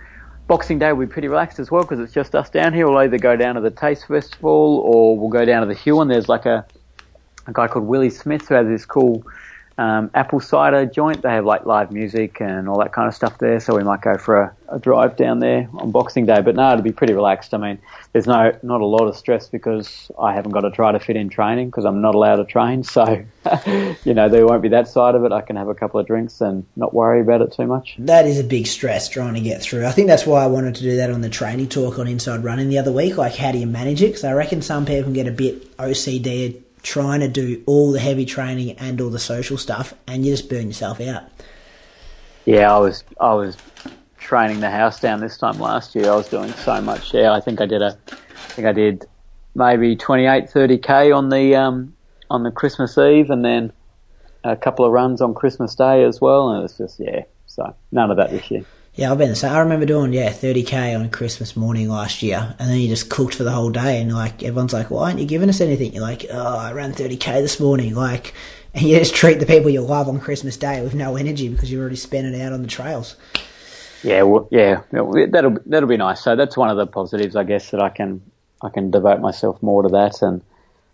[0.46, 2.88] Boxing Day will be pretty relaxed as well because it's just us down here.
[2.88, 6.02] We'll either go down to the Taste Festival or we'll go down to the Hill
[6.02, 6.66] and there's like a
[7.46, 9.24] a guy called Willie Smith who has this cool
[9.80, 11.22] um, apple cider joint.
[11.22, 13.58] They have like live music and all that kind of stuff there.
[13.60, 16.42] So we might go for a, a drive down there on Boxing Day.
[16.42, 17.54] But no, it'll be pretty relaxed.
[17.54, 17.78] I mean,
[18.12, 21.16] there's no not a lot of stress because I haven't got to try to fit
[21.16, 22.84] in training because I'm not allowed to train.
[22.90, 23.24] So
[24.04, 25.32] you know there won't be that side of it.
[25.32, 27.94] I can have a couple of drinks and not worry about it too much.
[27.98, 29.86] That is a big stress trying to get through.
[29.86, 32.42] I think that's why I wanted to do that on the training talk on Inside
[32.44, 33.16] Running the other week.
[33.16, 34.08] Like, how do you manage it?
[34.08, 38.00] Because I reckon some people can get a bit OCD trying to do all the
[38.00, 41.24] heavy training and all the social stuff, and you just burn yourself out.
[42.44, 43.56] Yeah, I was I was
[44.18, 46.10] training the house down this time last year.
[46.10, 47.12] I was doing so much.
[47.12, 49.06] Yeah, I think I did a, I think I did
[49.54, 51.94] maybe 28, 30 k on the um,
[52.30, 53.72] on the Christmas Eve, and then
[54.44, 56.50] a couple of runs on Christmas Day as well.
[56.50, 58.64] And it was just yeah, so none of that this year.
[58.94, 59.52] Yeah, I've been the same.
[59.52, 63.34] I remember doing yeah 30k on Christmas morning last year, and then you just cooked
[63.34, 66.02] for the whole day, and like everyone's like, "Why aren't you giving us anything?" You're
[66.02, 68.34] like, "Oh, I ran 30k this morning," like,
[68.74, 71.70] and you just treat the people you love on Christmas Day with no energy because
[71.70, 73.16] you've already spent it out on the trails.
[74.02, 76.22] Yeah, well, yeah, that'll that'll be nice.
[76.22, 78.22] So that's one of the positives, I guess, that I can
[78.60, 80.42] I can devote myself more to that and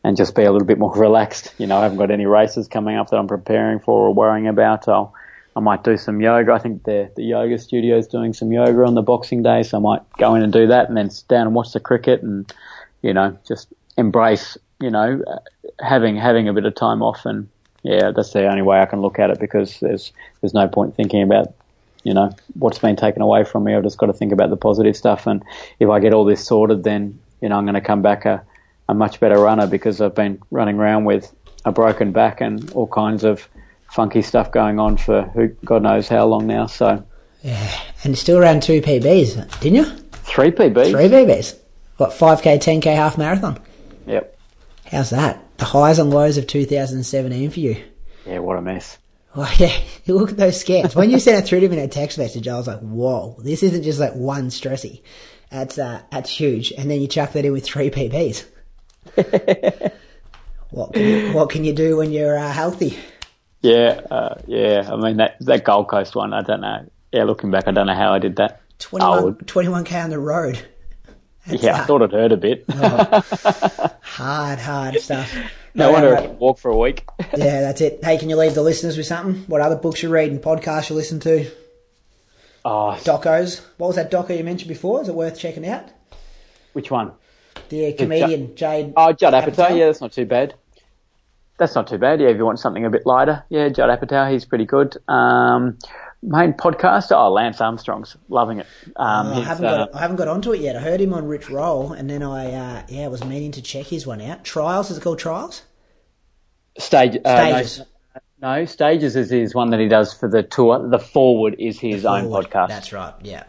[0.05, 1.55] and just be a little bit more relaxed.
[1.57, 4.49] You know, I haven't got any races coming up that I'm preparing for or worrying
[4.49, 4.87] about.
[4.87, 5.15] I'll
[5.57, 6.53] I might do some yoga.
[6.53, 9.79] I think the the yoga studio is doing some yoga on the Boxing Day, so
[9.79, 12.23] I might go in and do that, and then sit down and watch the cricket,
[12.23, 12.53] and
[13.01, 15.39] you know, just embrace, you know, uh,
[15.81, 17.49] having having a bit of time off, and
[17.83, 20.95] yeah, that's the only way I can look at it because there's there's no point
[20.95, 21.55] thinking about,
[22.05, 23.75] you know, what's been taken away from me.
[23.75, 25.43] I've just got to think about the positive stuff, and
[25.81, 28.45] if I get all this sorted, then you know I'm going to come back a
[28.91, 31.33] a much better runner because I've been running around with
[31.65, 33.49] a broken back and all kinds of
[33.89, 36.67] funky stuff going on for who God knows how long now.
[36.67, 37.05] So
[37.43, 39.85] yeah, and you still ran two PBs, didn't you?
[40.13, 40.91] Three PBs.
[40.91, 41.59] Three PBs.
[41.97, 43.59] What five k, ten k, half marathon?
[44.07, 44.39] Yep.
[44.91, 45.43] How's that?
[45.59, 47.83] The highs and lows of 2017 for you.
[48.27, 48.99] Yeah, what a mess.
[49.35, 49.77] Oh yeah,
[50.07, 50.95] look at those scans.
[50.95, 53.37] When you sent it through to me in a text message, I was like, "Whoa,
[53.39, 55.03] this isn't just like one stressy.
[55.51, 58.45] That's uh, that's huge." And then you chuck that in with three PBs.
[60.71, 62.99] what can you, what can you do when you're uh, healthy?
[63.63, 64.89] Yeah, uh, yeah.
[64.91, 66.33] I mean that that Gold Coast one.
[66.33, 66.87] I don't know.
[67.13, 68.61] Yeah, looking back, I don't know how I did that.
[68.79, 70.67] 21, k on the road.
[71.47, 72.65] That's yeah, I thought it hurt a bit.
[72.69, 73.23] oh,
[74.03, 75.33] hard, hard stuff.
[75.75, 77.05] No, no wonder I can walk for a week.
[77.37, 78.05] yeah, that's it.
[78.05, 79.45] Hey, can you leave the listeners with something?
[79.47, 81.49] What other books you read and podcasts you listen to?
[82.65, 83.65] Oh, docos.
[83.77, 85.03] What was that doco you mentioned before?
[85.03, 85.89] Is it worth checking out?
[86.73, 87.13] Which one?
[87.69, 88.93] The comedian Jade.
[88.97, 89.77] Oh, Judd Apatow.
[89.77, 90.55] Yeah, that's not too bad.
[91.59, 92.21] That's not too bad.
[92.21, 94.97] Yeah, if you want something a bit lighter, yeah, Judd Apatow, he's pretty good.
[95.09, 95.79] Um,
[96.23, 98.67] main podcast, oh, Lance Armstrong's loving it.
[98.97, 100.77] Um, oh, I haven't got uh, I haven't got onto it yet.
[100.77, 103.87] I heard him on Rich Roll, and then I uh, yeah was meaning to check
[103.87, 104.45] his one out.
[104.45, 105.63] Trials is it called Trials?
[106.79, 107.79] Stage uh, stages.
[108.41, 110.89] No, no, stages is his one that he does for the tour.
[110.89, 112.69] The forward is his own podcast.
[112.69, 113.15] That's right.
[113.23, 113.45] Yeah.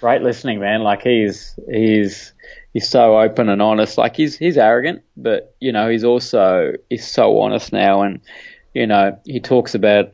[0.00, 0.82] Great listening, man.
[0.82, 2.32] Like he's he's
[2.72, 3.98] he's so open and honest.
[3.98, 8.20] Like he's he's arrogant, but you know he's also he's so honest now, and
[8.74, 10.12] you know he talks about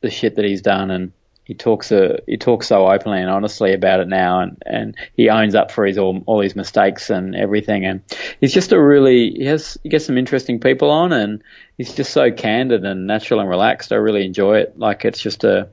[0.00, 1.12] the shit that he's done, and
[1.44, 5.30] he talks uh, he talks so openly and honestly about it now, and and he
[5.30, 8.02] owns up for his all all his mistakes and everything, and
[8.40, 11.42] he's just a really he has he gets some interesting people on, and
[11.76, 13.92] he's just so candid and natural and relaxed.
[13.92, 14.78] I really enjoy it.
[14.78, 15.68] Like it's just a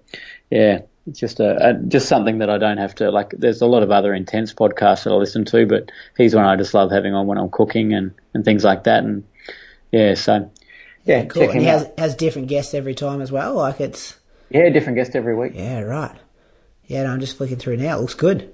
[0.50, 3.32] yeah it's just a, a, just something that I don't have to like.
[3.38, 6.56] There's a lot of other intense podcasts that I listen to, but he's one I
[6.56, 9.04] just love having on when I'm cooking and and things like that.
[9.04, 9.24] And
[9.92, 10.52] yeah, so
[11.04, 11.44] yeah, yeah cool.
[11.44, 13.56] And he has has different guests every time as well.
[13.56, 14.18] Like it's
[14.50, 15.54] yeah, different guest every week.
[15.56, 16.18] Yeah, right.
[16.88, 17.98] Yeah, no, I'm just flicking through now.
[17.98, 18.52] It looks good.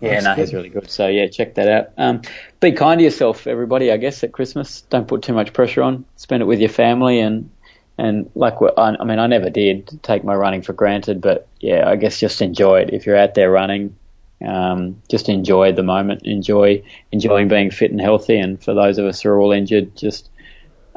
[0.00, 0.40] Yeah, no, good.
[0.40, 0.90] he's really good.
[0.90, 1.90] So yeah, check that out.
[1.96, 2.22] Um,
[2.58, 3.92] be kind to yourself, everybody.
[3.92, 6.04] I guess at Christmas, don't put too much pressure on.
[6.16, 7.50] Spend it with your family and
[7.98, 11.96] and like I mean, I never did take my running for granted, but yeah, I
[11.96, 12.90] guess just enjoy it.
[12.92, 13.96] If you're out there running,
[14.44, 18.38] um, just enjoy the moment, enjoy enjoying being fit and healthy.
[18.38, 20.30] And for those of us who are all injured, just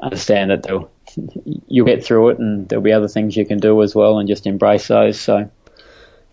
[0.02, 0.90] understand that they'll,
[1.68, 4.28] you'll get through it, and there'll be other things you can do as well, and
[4.28, 5.20] just embrace those.
[5.20, 5.50] So.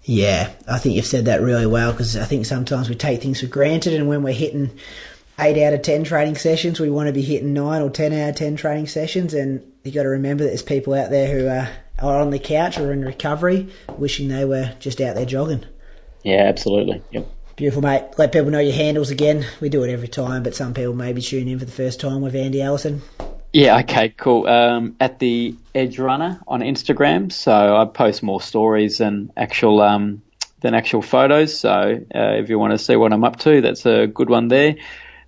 [0.05, 3.41] Yeah, I think you've said that really well because I think sometimes we take things
[3.41, 4.73] for granted, and when we're hitting
[5.39, 8.31] eight out of ten training sessions, we want to be hitting nine or ten out
[8.31, 11.49] of ten training sessions, and you got to remember that there's people out there who
[11.49, 11.69] are,
[11.99, 15.65] are on the couch or in recovery, wishing they were just out there jogging.
[16.23, 17.03] Yeah, absolutely.
[17.11, 17.29] Yep.
[17.57, 18.05] Beautiful, mate.
[18.17, 19.45] Let people know your handles again.
[19.61, 22.23] We do it every time, but some people maybe tune in for the first time
[22.23, 23.03] with Andy Allison.
[23.53, 24.47] Yeah, okay, cool.
[24.47, 30.23] Um, at the Edge Runner on Instagram, so I post more stories than actual um,
[30.61, 31.59] than actual photos.
[31.59, 34.49] So uh, if you want to see what I'm up to, that's a good one
[34.49, 34.77] there.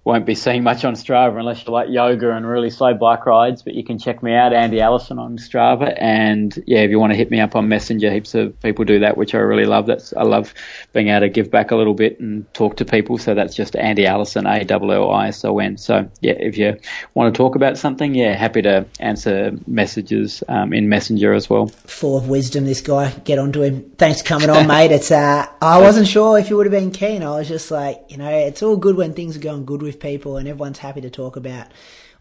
[0.05, 3.63] Won't be seeing much on Strava unless you like yoga and really slow bike rides.
[3.63, 5.97] But you can check me out, Andy Allison, on Strava.
[5.97, 8.99] And yeah, if you want to hit me up on Messenger, heaps of people do
[9.01, 9.87] that, which I really love.
[9.87, 10.53] That's I love
[10.93, 13.17] being able to give back a little bit and talk to people.
[13.17, 15.79] So that's just Andy Allison, A L L I S O N.
[15.79, 16.77] So yeah, if you
[17.15, 21.67] want to talk about something, yeah, happy to answer messages um, in Messenger as well.
[21.67, 23.11] Full of wisdom, this guy.
[23.25, 23.91] Get onto him.
[23.97, 24.93] Thanks for coming on, mate.
[24.93, 27.23] It's uh, I wasn't sure if you would have been keen.
[27.23, 29.94] I was just like, you know, it's all good when things are going good with
[30.01, 31.69] people and everyone's happy to talk about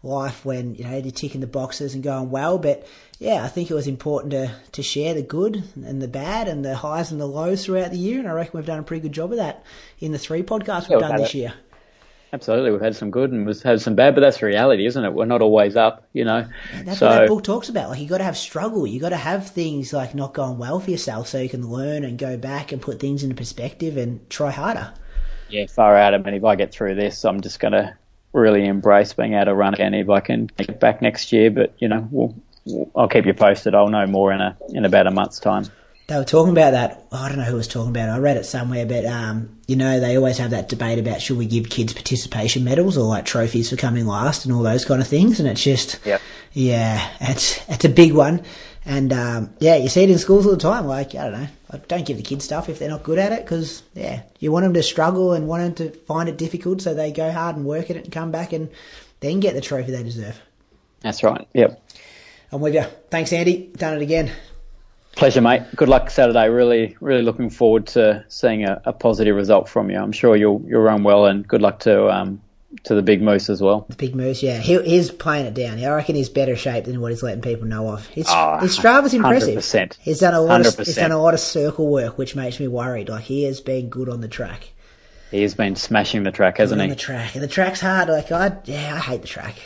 [0.02, 2.58] life when you know you're ticking the boxes and going well.
[2.58, 2.86] But
[3.18, 6.64] yeah, I think it was important to to share the good and the bad and
[6.64, 9.02] the highs and the lows throughout the year, and I reckon we've done a pretty
[9.02, 9.64] good job of that
[9.98, 11.38] in the three podcasts we've Yeah, done this it.
[11.38, 11.54] year.
[12.32, 15.14] Absolutely, we've had some good and we've had some bad, but that's reality, isn't it?
[15.14, 16.48] We're not always up, you know.
[16.72, 17.90] That's so what that book talks about.
[17.90, 18.86] Like you got to have struggle.
[18.88, 22.04] You got to have things like not going well for yourself, so you can learn
[22.04, 24.92] and go back and put things into perspective and try harder.
[25.54, 26.14] Yeah, far out.
[26.14, 27.96] I mean, if I get through this, I'm just going to
[28.32, 31.50] really embrace being able to run again if I can get back next year.
[31.50, 32.34] But you know, we'll,
[32.66, 33.74] we'll, I'll keep you posted.
[33.74, 35.66] I'll know more in a in about a month's time.
[36.06, 37.06] They were talking about that.
[37.12, 38.12] I don't know who was talking about it.
[38.12, 41.38] I read it somewhere, but um, you know, they always have that debate about should
[41.38, 45.00] we give kids participation medals or like trophies for coming last and all those kind
[45.00, 45.40] of things.
[45.40, 46.20] And it's just, Yep.
[46.52, 48.42] yeah, it's it's a big one.
[48.86, 50.86] And um, yeah, you see it in schools all the time.
[50.86, 53.32] Like I don't know, I don't give the kids stuff if they're not good at
[53.32, 56.82] it because yeah, you want them to struggle and want them to find it difficult,
[56.82, 58.68] so they go hard and work at it and come back and
[59.20, 60.38] then get the trophy they deserve.
[61.00, 61.46] That's right.
[61.54, 61.82] Yep.
[62.52, 62.84] I'm with you.
[63.10, 63.70] Thanks, Andy.
[63.76, 64.30] Done it again.
[65.16, 65.62] Pleasure, mate.
[65.76, 66.48] Good luck Saturday.
[66.48, 69.98] Really, really looking forward to seeing a, a positive result from you.
[69.98, 72.40] I'm sure you'll you'll run well, and good luck to um
[72.84, 73.86] to the big moose as well.
[73.88, 75.78] The Big Moose, yeah, he, he's playing it down.
[75.82, 78.06] I reckon he's better shape than what he's letting people know of.
[78.08, 79.56] His, Oh, ah, his Strava's impressive.
[79.58, 79.96] 100%.
[80.00, 82.68] He's done a lot of he's done a lot of circle work, which makes me
[82.68, 83.08] worried.
[83.08, 84.70] Like he has been good on the track,
[85.30, 86.94] He has been smashing the track, hasn't on he?
[86.94, 88.08] the track, and the track's hard.
[88.08, 89.56] Like I, yeah, I hate the track.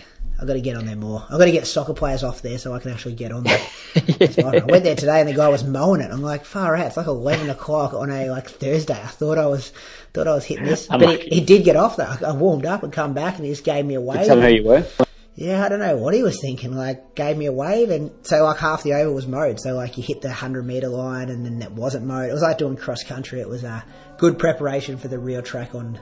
[0.41, 1.25] I've got to get on there more.
[1.25, 3.59] I've got to get soccer players off there so I can actually get on there.
[3.59, 4.63] Fine.
[4.63, 6.13] I went there today and the guy was mowing it.
[6.13, 6.87] I'm like, far out.
[6.87, 8.95] It's like 11 o'clock on a like Thursday.
[8.95, 9.73] I thought I was
[10.15, 11.29] thought I was hitting this, but Unlucky.
[11.29, 12.19] he, he did get off there.
[12.25, 14.27] I warmed up and come back and he just gave me a wave.
[14.27, 14.87] Tell me who you were.
[15.35, 16.75] Yeah, I don't know what he was thinking.
[16.75, 19.61] Like, gave me a wave, and so like half the over was mowed.
[19.61, 22.29] So like you hit the hundred meter line, and then it wasn't mowed.
[22.29, 23.41] It was like doing cross country.
[23.41, 23.85] It was a
[24.17, 26.01] good preparation for the real track on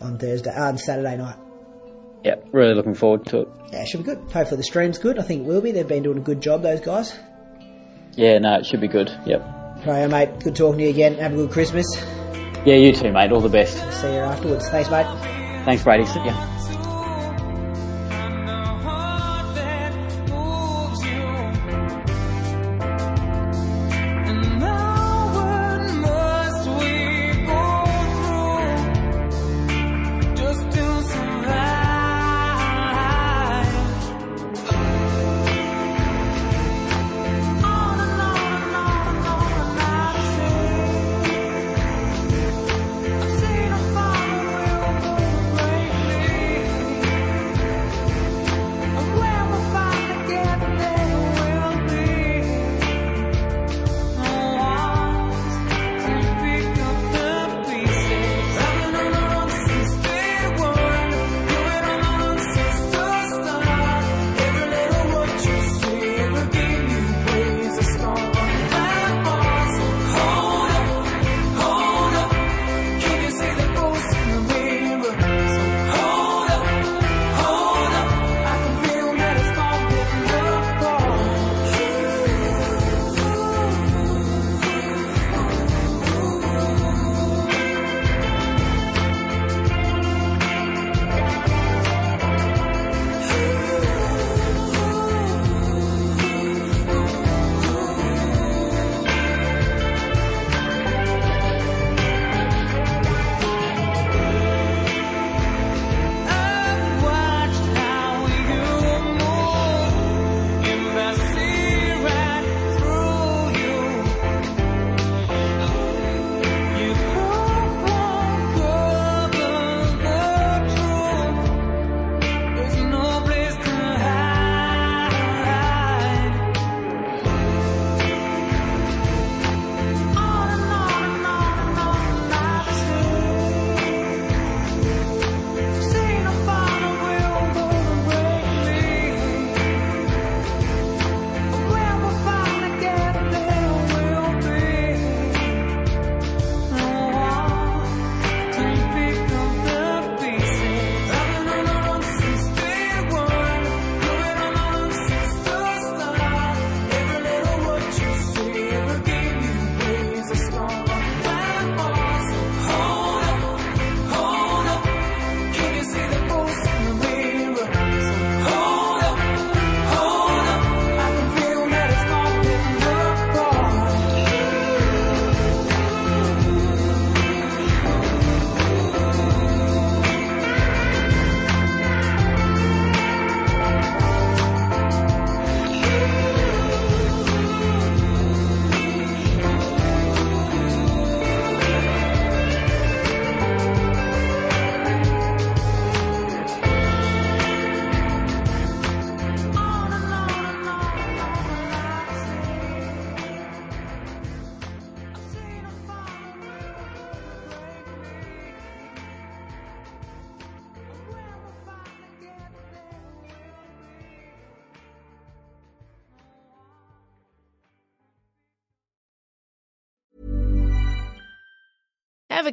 [0.00, 1.36] on Thursday, uh, on Saturday night.
[2.24, 3.48] Yeah, really looking forward to it.
[3.70, 4.18] Yeah, it should be good.
[4.32, 5.18] Hopefully the stream's good.
[5.18, 5.72] I think it will be.
[5.72, 7.14] They've been doing a good job, those guys.
[8.14, 9.10] Yeah, no, it should be good.
[9.26, 9.86] Yep.
[9.86, 10.40] Right, mate.
[10.40, 11.16] Good talking to you again.
[11.16, 11.86] Have a good Christmas.
[12.64, 13.30] Yeah, you too, mate.
[13.30, 13.76] All the best.
[14.00, 14.68] See you afterwards.
[14.70, 15.06] Thanks, mate.
[15.66, 16.06] Thanks, Brady.
[16.06, 16.63] See